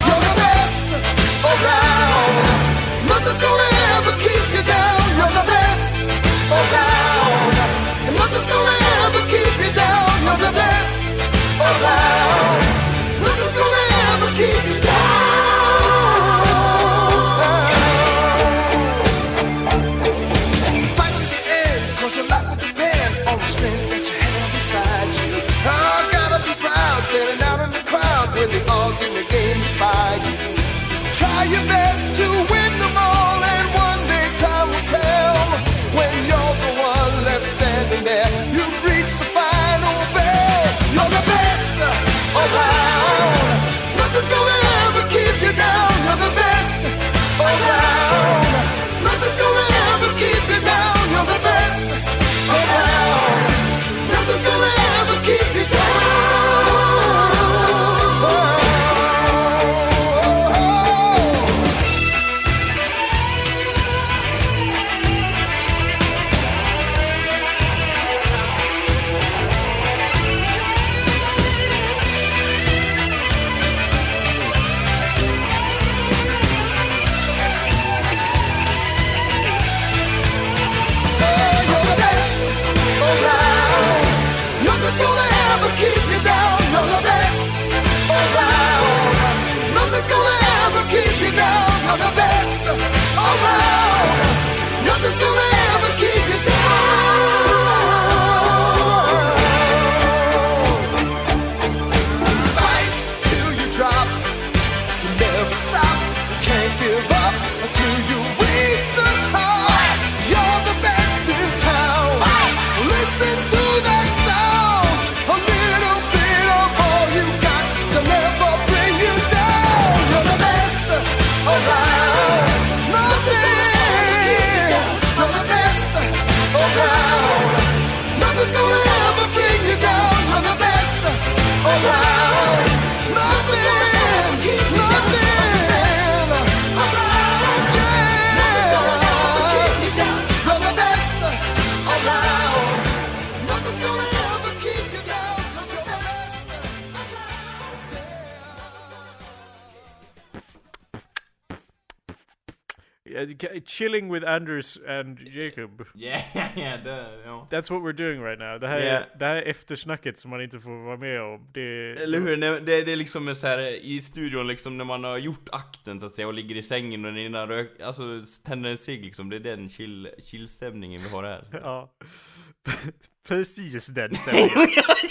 [153.66, 155.86] Chilling with Anders and Jacob.
[155.96, 156.22] Yeah,
[156.58, 157.48] yeah, det, ja.
[157.52, 158.60] That's what we're doing right now.
[158.60, 158.96] Det här, Yeah.
[158.96, 161.50] är, det här är eftersnacket som man inte får vara med om.
[161.54, 162.38] Det, Eller hur?
[162.38, 166.00] Det, det, det är liksom så här i studion liksom när man har gjort akten
[166.00, 168.04] så att säga och ligger i sängen och den rök, alltså
[168.46, 169.30] tänder en cigg liksom.
[169.30, 171.44] Det är den chill, chillstämningen vi har här.
[171.64, 171.92] Ja.
[173.28, 174.50] Precis den stämningen.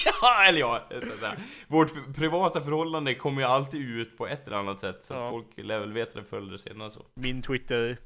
[0.05, 0.89] ja, eller ja,
[1.21, 1.27] så.
[1.67, 5.05] Vårt privata förhållande kommer ju alltid ut på ett eller annat sätt.
[5.05, 5.25] Så Ja.
[5.25, 7.07] att folk lär väl veta det förr eller senare så.
[7.15, 7.97] Min Twitter,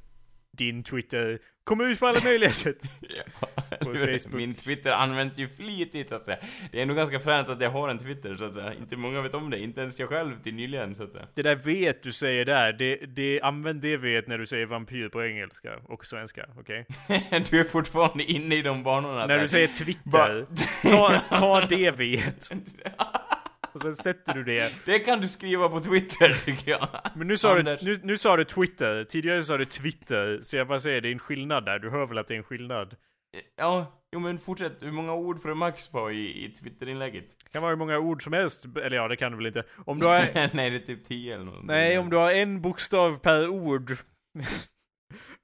[0.57, 2.83] din Twitter, kommer ut på alla möjliga sätt.
[3.79, 4.33] På Facebook.
[4.33, 6.37] Min Twitter används ju flitigt så att säga.
[6.71, 8.73] Det är ändå ganska fränt att jag har en Twitter så att säga.
[8.73, 11.27] Inte många vet om det, inte ens jag själv till nyligen så att säga.
[11.33, 15.09] Det där vet du säger där, det, det, använd det vet när du säger vampyr
[15.09, 16.85] på engelska och svenska, okej?
[17.49, 19.25] du är fortfarande inne i de banorna.
[19.25, 20.45] När du säger Twitter,
[20.81, 22.49] ta, ta det vet.
[23.73, 24.73] Och sen sätter du det.
[24.85, 26.87] Det kan du skriva på Twitter tycker jag.
[27.15, 30.67] Men nu sa, du, nu, nu sa du Twitter, tidigare sa du Twitter, så jag
[30.67, 32.95] bara säger det är en skillnad där, du hör väl att det är en skillnad?
[33.57, 34.83] Ja, jo men fortsätt.
[34.83, 37.25] Hur många ord får du max på i, i Twitter-inlägget?
[37.43, 39.63] Det kan vara hur många ord som helst, eller ja det kan du väl inte.
[39.85, 40.19] Om du har,
[40.55, 41.63] Nej, det är typ 10 eller något.
[41.63, 43.91] nej om du har en bokstav per ord.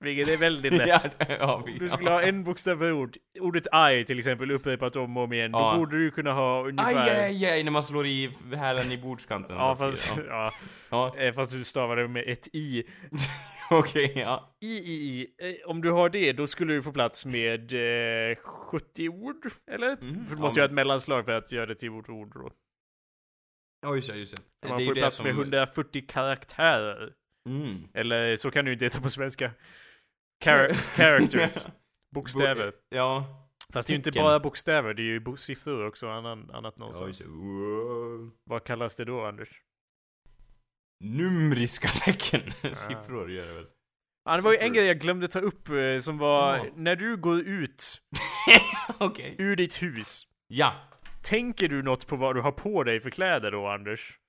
[0.01, 1.11] Vilket är väldigt lätt.
[1.19, 3.17] Ja, ja, vi, Du skulle ha en bokstav per ord.
[3.39, 5.51] Ordet aj till exempel upprepat om och om igen.
[5.51, 5.71] Ja.
[5.71, 7.09] Då borde du kunna ha ungefär...
[7.09, 9.55] Aj, aj, aj, när man slår i hälen i bordskanten.
[9.55, 10.53] Ja fast, ja.
[10.89, 12.83] Ja, Eh, fast du stavar det med ett i.
[13.69, 14.55] okej, ja.
[14.61, 15.27] I, i, i.
[15.49, 17.73] Eh, Om du har det, då skulle du få plats med
[18.31, 19.97] eh, 70 ord, eller?
[20.01, 20.25] Mhm.
[20.25, 22.33] För du Ja, måste men- göra ett mellanslag för att göra det till ord ord
[22.33, 22.51] då.
[23.81, 24.69] Ja, just det, just det.
[24.69, 27.13] Man det får plats det med 140 karaktärer.
[27.49, 27.77] Mm.
[27.93, 29.51] Eller så kan du inte heta på svenska.
[30.45, 31.65] Char- characters.
[32.15, 32.73] Bokstäver.
[32.89, 33.35] Ja.
[33.73, 36.73] Fast det är ju inte bara bokstäver, det är ju siffror också och annan, annat
[36.77, 37.23] Ja, någonstans.
[38.43, 39.49] Vad kallas det då, Anders?
[41.03, 42.41] Numriska tecken.
[42.61, 43.65] Siffror gör det väl.
[44.25, 46.65] Ja, det var ju en grej jag glömde ta upp eh, som var Ja.
[46.75, 48.01] när du går ut
[48.99, 49.35] Okej.
[49.37, 50.27] ur ditt hus.
[50.47, 50.73] Ja.
[51.23, 54.19] Tänker du något på vad du har på dig för kläder då, Anders?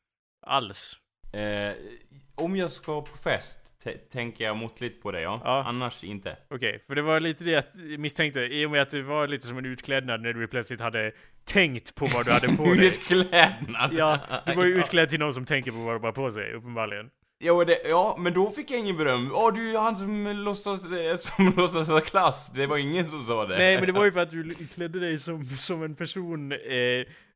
[0.46, 0.96] Alls?
[1.32, 1.72] Eh,
[2.34, 3.59] om jag ska på fest
[4.12, 5.40] tänker jag måttligt på det, ja.
[5.44, 5.64] Ja.
[5.66, 6.36] Annars inte.
[6.50, 9.46] Okej, för det var lite det jag misstänkte, i och med att det var lite
[9.46, 11.12] som en utklädnad när du plötsligt hade
[11.44, 12.86] tänkt på vad du hade på dig.
[12.86, 13.92] Utklädnad.
[13.92, 16.52] Ja, du var ju utklädd till någon som tänker på vad du har på sig,
[16.52, 17.10] uppenbarligen.
[17.42, 19.30] Ja, det, ja, men då fick jag ingen beröm.
[19.32, 22.50] Ja, du är han som låtsas, eh, som låtsas ha klass.
[22.54, 23.58] Det var ingen som sa det.
[23.58, 26.58] Nej, men det var ju för att du klädde dig som, som en person, eh,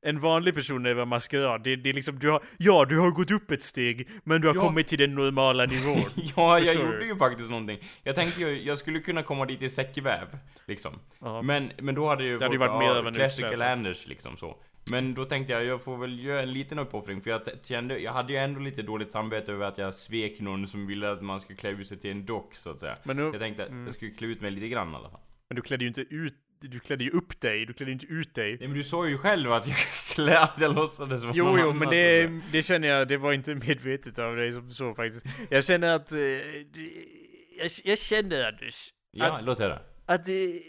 [0.05, 1.63] en vanlig person var maskerad.
[1.65, 4.49] Det, det är liksom, du har, ja, du har gått upp ett steg, men du
[4.49, 4.61] har Ja.
[4.61, 6.05] kommit till den normala nivån.
[6.37, 7.07] Ja, jag gjorde du?
[7.07, 7.79] ju faktiskt någonting.
[8.03, 10.27] Jag tänkte ju, jag skulle kunna komma dit i säckväv,
[10.67, 10.93] liksom.
[11.21, 11.43] Ja.
[11.43, 13.63] Men, men då hade ju Det hade ju varit mer av en Classical.
[13.63, 14.57] Anders, liksom så.
[14.91, 18.13] Men då tänkte jag, jag får väl göra en liten uppoffring, för jag kände, jag
[18.13, 21.41] hade ju ändå lite dåligt samvete över att jag svek någon som ville att man
[21.41, 22.97] skulle klä ut sig till en dock, så att säga.
[23.05, 23.85] Men, nu, Jag tänkte att Mm.
[23.85, 25.21] jag skulle klä ut mig lite grann i alla fall.
[25.49, 28.35] men du klädde ju inte ut, du klädde ju upp dig, du klädde inte ut
[28.35, 28.57] dig.
[28.59, 29.77] Nej men du sa ju själv att jag
[30.09, 33.17] klä, att jag låtsades vara Jo, någon jo, annan, men det, det känner jag, det
[33.17, 35.27] var inte medvetet av dig som så faktiskt.
[35.51, 39.79] Jag känner att, eh, jag, jag känner Anders, Ja, att- låt höra.
[40.07, 40.63] att det,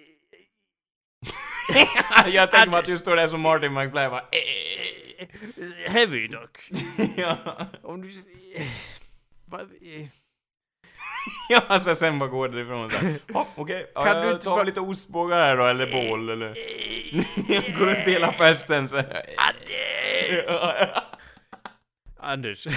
[2.27, 5.27] jag tänker mig att du står där som Martin McFly bara eh,
[5.91, 6.59] heavy dock.
[7.17, 7.37] ja.
[7.83, 8.09] Om du,
[9.45, 10.05] va, eh,
[11.49, 13.19] ja, alltså sen bara går det ifrån så här.
[13.33, 13.91] Ja, okej.
[13.95, 16.47] Ja, Kan jag du tar bara- lite ostbågar här då, eller bål, eller...
[17.79, 19.25] går runt hela festen så här.
[22.19, 22.67] Anders,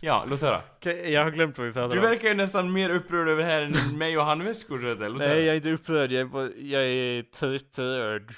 [0.00, 0.60] Ja, låt höra.
[1.08, 2.04] Jag har glömt vad vi pratade Du om.
[2.10, 5.10] verkar ju nästan mer upprörd över det här än mig och handväskor så att.
[5.10, 5.38] Låt Nej, höra.
[5.38, 8.34] jag är inte upprörd, jag är, bara, jag är tröttörd.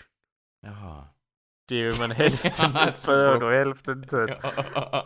[0.67, 1.05] Jaha.
[1.69, 4.45] Det är ju man hälften alltså, upprörd och hälften trött.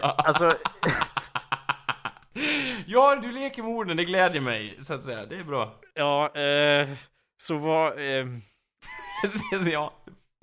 [0.00, 0.54] Alltså,
[2.86, 5.26] Ja, du leker med orden, det glädjer mig, så att säga.
[5.26, 5.80] Det är bra.
[5.94, 6.88] ja, eh,
[7.42, 8.26] så var, eh,
[9.72, 9.94] ja.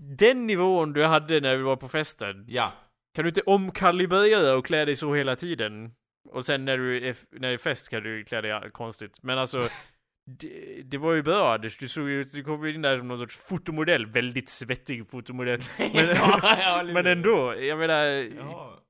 [0.04, 2.74] den nivån du hade när vi var på festen, Ja.
[3.16, 5.91] kan du inte omkalibrera och klä dig så hela tiden?
[6.30, 9.24] Och sen när du är, när det är fest kan du klä dig konstigt.
[9.24, 9.62] Men alltså,
[10.39, 13.08] det, det var ju bra Anders, du såg ju ut, du kom in där som
[13.08, 15.62] någon sorts fotomodell, väldigt svettig fotomodell.
[15.93, 18.04] Men, Ja, ja, men ändå, jag menar,
[18.38, 18.82] Ja.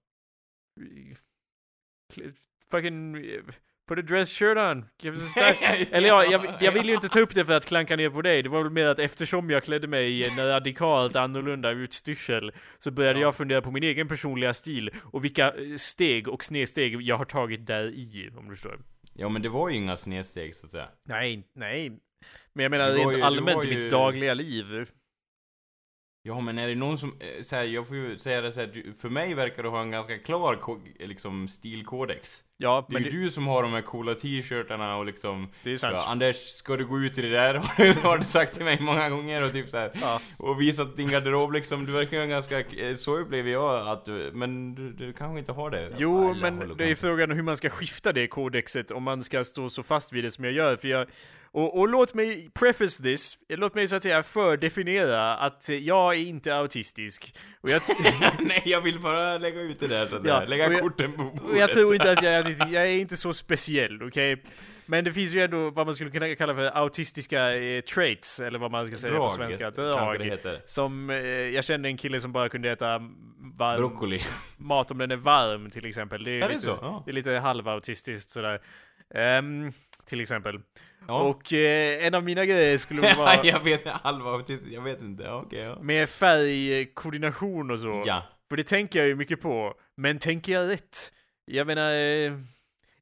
[2.72, 3.16] Fucking,
[3.88, 4.86] put a dress shirt on.
[5.02, 5.40] Give us a.
[5.92, 8.22] Eller ja, jag, jag vill ju inte ta upp det för att klanka ner på
[8.22, 8.44] dig.
[8.44, 12.92] Det var väl mer att eftersom jag klädde mig i en radikalt annorlunda utstyrsel så
[12.92, 13.26] började Ja.
[13.26, 17.26] jag fundera på min egen personliga stil och vilka eh, steg och snedsteg jag har
[17.26, 18.80] tagit där i, om du förstår.
[19.14, 20.88] Ja, men det var ju inga snedsteg, så att säga.
[21.06, 21.90] Nej, nej.
[22.54, 24.66] Men jag menar rent allmänt i ju- mitt dagliga liv.
[26.28, 28.60] Ja, men är det någon som, eh, så här, jag får ju säga det så
[28.60, 30.60] här, för mig verkar du ha en ganska klar
[31.08, 32.44] liksom, stilkodex.
[32.58, 35.72] Ja, Det är ju det, du som har de här coola t-shirtarna och liksom det
[35.72, 35.96] är sant.
[35.98, 37.54] Ja, Anders, ska du gå ut i det där?
[38.04, 39.92] har du sagt till mig många gånger och typ så här.
[40.02, 40.22] Ja.
[40.38, 44.32] Och visat din garderob liksom, du verkar ju ganska, eh, så upplever jag att du,
[44.34, 45.92] men du, du kanske inte har det?
[45.98, 49.70] Jo, men det är frågan hur man ska skifta det kodexet, om man ska stå
[49.70, 51.08] så fast vid det som jag gör, för jag...
[51.58, 56.20] Och, och låt mig preface this, låt mig så att säga fördefiniera att jag är
[56.20, 57.36] inte autistisk.
[57.62, 57.82] Och jag,
[58.40, 60.46] Nej, jag vill bara lägga ut det där så Ja, säga.
[60.46, 61.60] Lägga och jag- korten på och bordet.
[61.60, 64.44] jag tror inte att jag är autistisk, jag är inte så speciell, okej?
[64.86, 68.60] Men det finns ju ändå vad man skulle kunna kalla för autistiska eh, traits, eller
[68.60, 69.60] vad man ska säga Drag, på svenska.
[69.64, 70.22] kanske det Drag.
[70.26, 70.62] heter.
[70.66, 72.98] Som, eh, jag kände en kille som bara kunde äta
[73.58, 74.22] varm Broccoli.
[74.58, 76.24] mat om den är varm till exempel.
[76.24, 76.78] Det är, Är det lite, så?
[76.82, 77.02] Ja.
[77.06, 78.62] det är lite halvautistiskt sådär.
[79.16, 79.72] Ehm,
[80.06, 80.60] till exempel.
[81.08, 81.22] Ja.
[81.22, 85.30] Och eh, en av mina grejer skulle vara jag vet halva autism, jag vet inte,
[85.30, 85.78] okej ja.
[85.82, 88.04] med färgkoordination och så.
[88.06, 88.24] Ja.
[88.50, 89.74] För det tänker jag ju mycket på.
[89.98, 91.12] Men tänker jag rätt?
[91.46, 91.92] Jag menar...
[91.92, 92.34] Eh,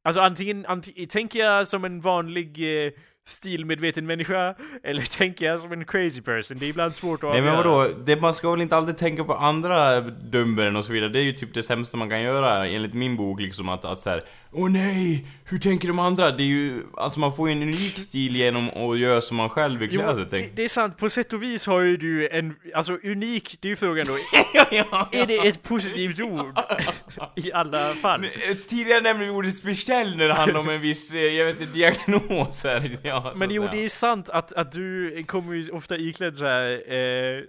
[0.03, 1.07] alltså antingen, antingen...
[1.07, 2.91] Tänker jag som en vanlig eh,
[3.25, 4.55] stilmedveten människa?
[4.83, 6.57] Eller tänker jag som en crazy person?
[6.57, 9.23] Det är ibland svårt att Nej men vadå, det, man ska väl inte alltid tänka
[9.23, 12.67] på andra dumberen och så vidare, det är ju typ det sämsta man kan göra
[12.67, 14.23] enligt min bok liksom att, att såhär
[14.55, 16.31] Åh nej, hur tänker de andra?
[16.31, 19.49] Det är ju, alltså man får ju en unik stil genom att göra som man
[19.49, 20.55] själv vill klä sig det, tänk.
[20.55, 23.69] det är sant, på sätt och vis har ju du en, alltså unik, det är
[23.69, 24.13] ju frågan då,
[24.53, 26.59] ja, ja, är det ett positivt ord?
[27.35, 28.23] I alla fall.
[28.23, 28.29] Eh,
[28.67, 31.73] Tidigare nämnde vi ordet speciell när det handlar om en viss, eh, jag vet inte,
[31.73, 32.97] diagnos här.
[33.03, 37.43] Ja, Men jo, det är sant att, att du kommer ju ofta iklädd såhär, eh,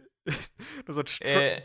[0.86, 1.20] någon sorts...
[1.20, 1.58] Eh,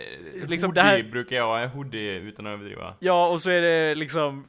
[0.48, 2.96] liksom det här- brukar jag ha, en hoodie utan att överdriva.
[3.00, 4.48] Ja, och så är det liksom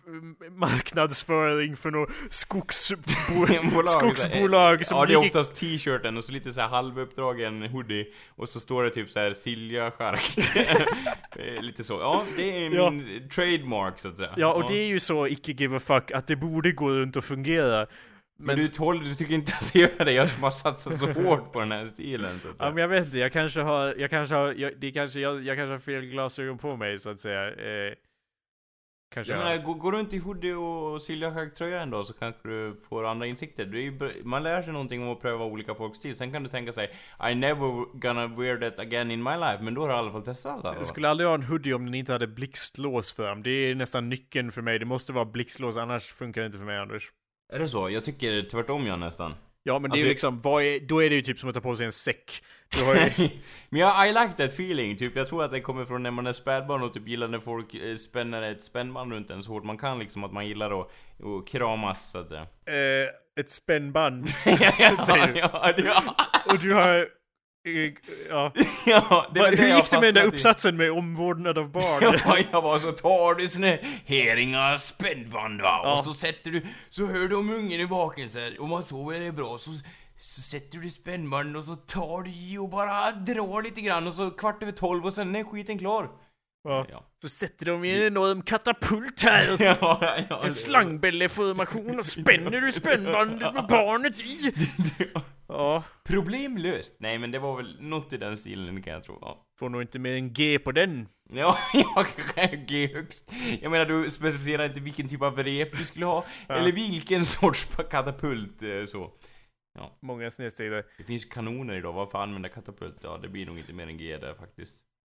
[0.51, 2.97] marknadsföring för något skogsbo
[3.71, 8.07] Bolag, skogsbolag som Ja, det är oftast t-shirten och så lite så här halvuppdragen hoodie
[8.29, 10.39] och så står det typ så här Silja Schark.
[11.37, 11.93] Eh, lite så.
[12.01, 12.91] Ja, det är Ja.
[12.91, 14.35] min trademark så att säga.
[14.37, 17.17] Ja, och det är ju så icke give a fuck att det borde gå runt
[17.17, 17.87] och fungera.
[18.43, 20.13] Men Men, du, tål, du tycker inte att det gör det?
[20.13, 22.71] Jag som har satsat så hårt på den här stilen så att ja, säga.
[22.71, 25.57] men jag vet inte, jag kanske har, jag kanske har, jag, det kanske, jag, jag
[25.57, 27.49] kanske har fel glasögon på mig så att säga.
[27.49, 27.95] Eh,
[29.15, 32.13] kanske Jag jag, menar, gå, gå runt i hoodie och Silja Schark tröja ändå så
[32.13, 33.65] kanske du får andra insikter.
[33.65, 36.17] Det är ju, man lär sig någonting om att pröva olika folks stil.
[36.17, 36.91] Sen kan du tänka sig
[37.31, 39.59] I never gonna wear that again in my life.
[39.63, 40.73] Men då har du i alla fall testat det.
[40.77, 43.43] Jag skulle aldrig ha en hoodie om den inte hade blixtlås fram.
[43.43, 44.79] Det är nästan nyckeln för mig.
[44.79, 47.13] Det måste vara blixtlås, annars funkar det inte för mig Anders.
[47.53, 47.91] Är det så?
[47.91, 49.35] Jag tycker tvärtom jag nästan.
[49.63, 51.49] Ja men det är Alltså, ju liksom, vad är, då är det ju typ som
[51.49, 52.43] att ta på sig en säck.
[52.77, 52.85] Ju,
[53.69, 56.27] Men jag, I like that feeling, typ jag tror att det kommer från när man
[56.27, 59.65] är spädbarn och typ gillar när folk eh, spänner ett spännband runt en så hårt
[59.65, 60.87] man kan liksom, att man gillar att,
[61.25, 62.41] att kramas så att säga.
[62.67, 63.09] eh,
[63.41, 64.29] ett spännband.
[64.47, 64.73] ja,
[65.27, 65.39] du.
[65.39, 66.15] ja, ja,
[66.47, 67.09] Och du har...
[68.29, 68.53] Ja.
[68.87, 70.27] ja, hur gick det med den där i.
[70.27, 72.19] uppsatsen med omvårdnad av barn?
[72.27, 73.67] Ja, jag var så tar du såna
[74.07, 75.99] här inga spännband va, Ja.
[75.99, 78.83] och så sätter du, så hör du om ungen är vaken så här, och man
[78.83, 79.71] sover det bra så
[80.17, 84.15] så sätter du spännband och så tar du i och bara drar lite grann och
[84.15, 86.09] så kvart över tolv och sen är skiten klar.
[86.63, 86.87] Ja.
[86.91, 87.07] Ja.
[87.23, 92.07] Så sätter de i en enorm katapult här och så Ja, ja, en slangbälleformation och
[92.07, 94.53] spänner du spännbandet med barnet i.
[95.49, 96.97] Ja, Problem löst.
[96.99, 99.19] Nej men det var väl något i den stilen kan jag tro.
[99.21, 101.09] Ja, får nog inte mer än G på den.
[101.31, 103.33] ja jag kanske är G högst.
[103.63, 106.25] Jag menar du specificerar inte vilken typ av rep du skulle ha.
[106.49, 106.55] Ja.
[106.55, 109.13] Eller vilken sorts katapult eh, så.
[110.03, 110.85] Många snedsteg där.
[110.99, 113.01] Det finns kanoner idag, varför använda katapult?
[113.03, 114.85] Ja det blir nog inte mer än G där faktiskt.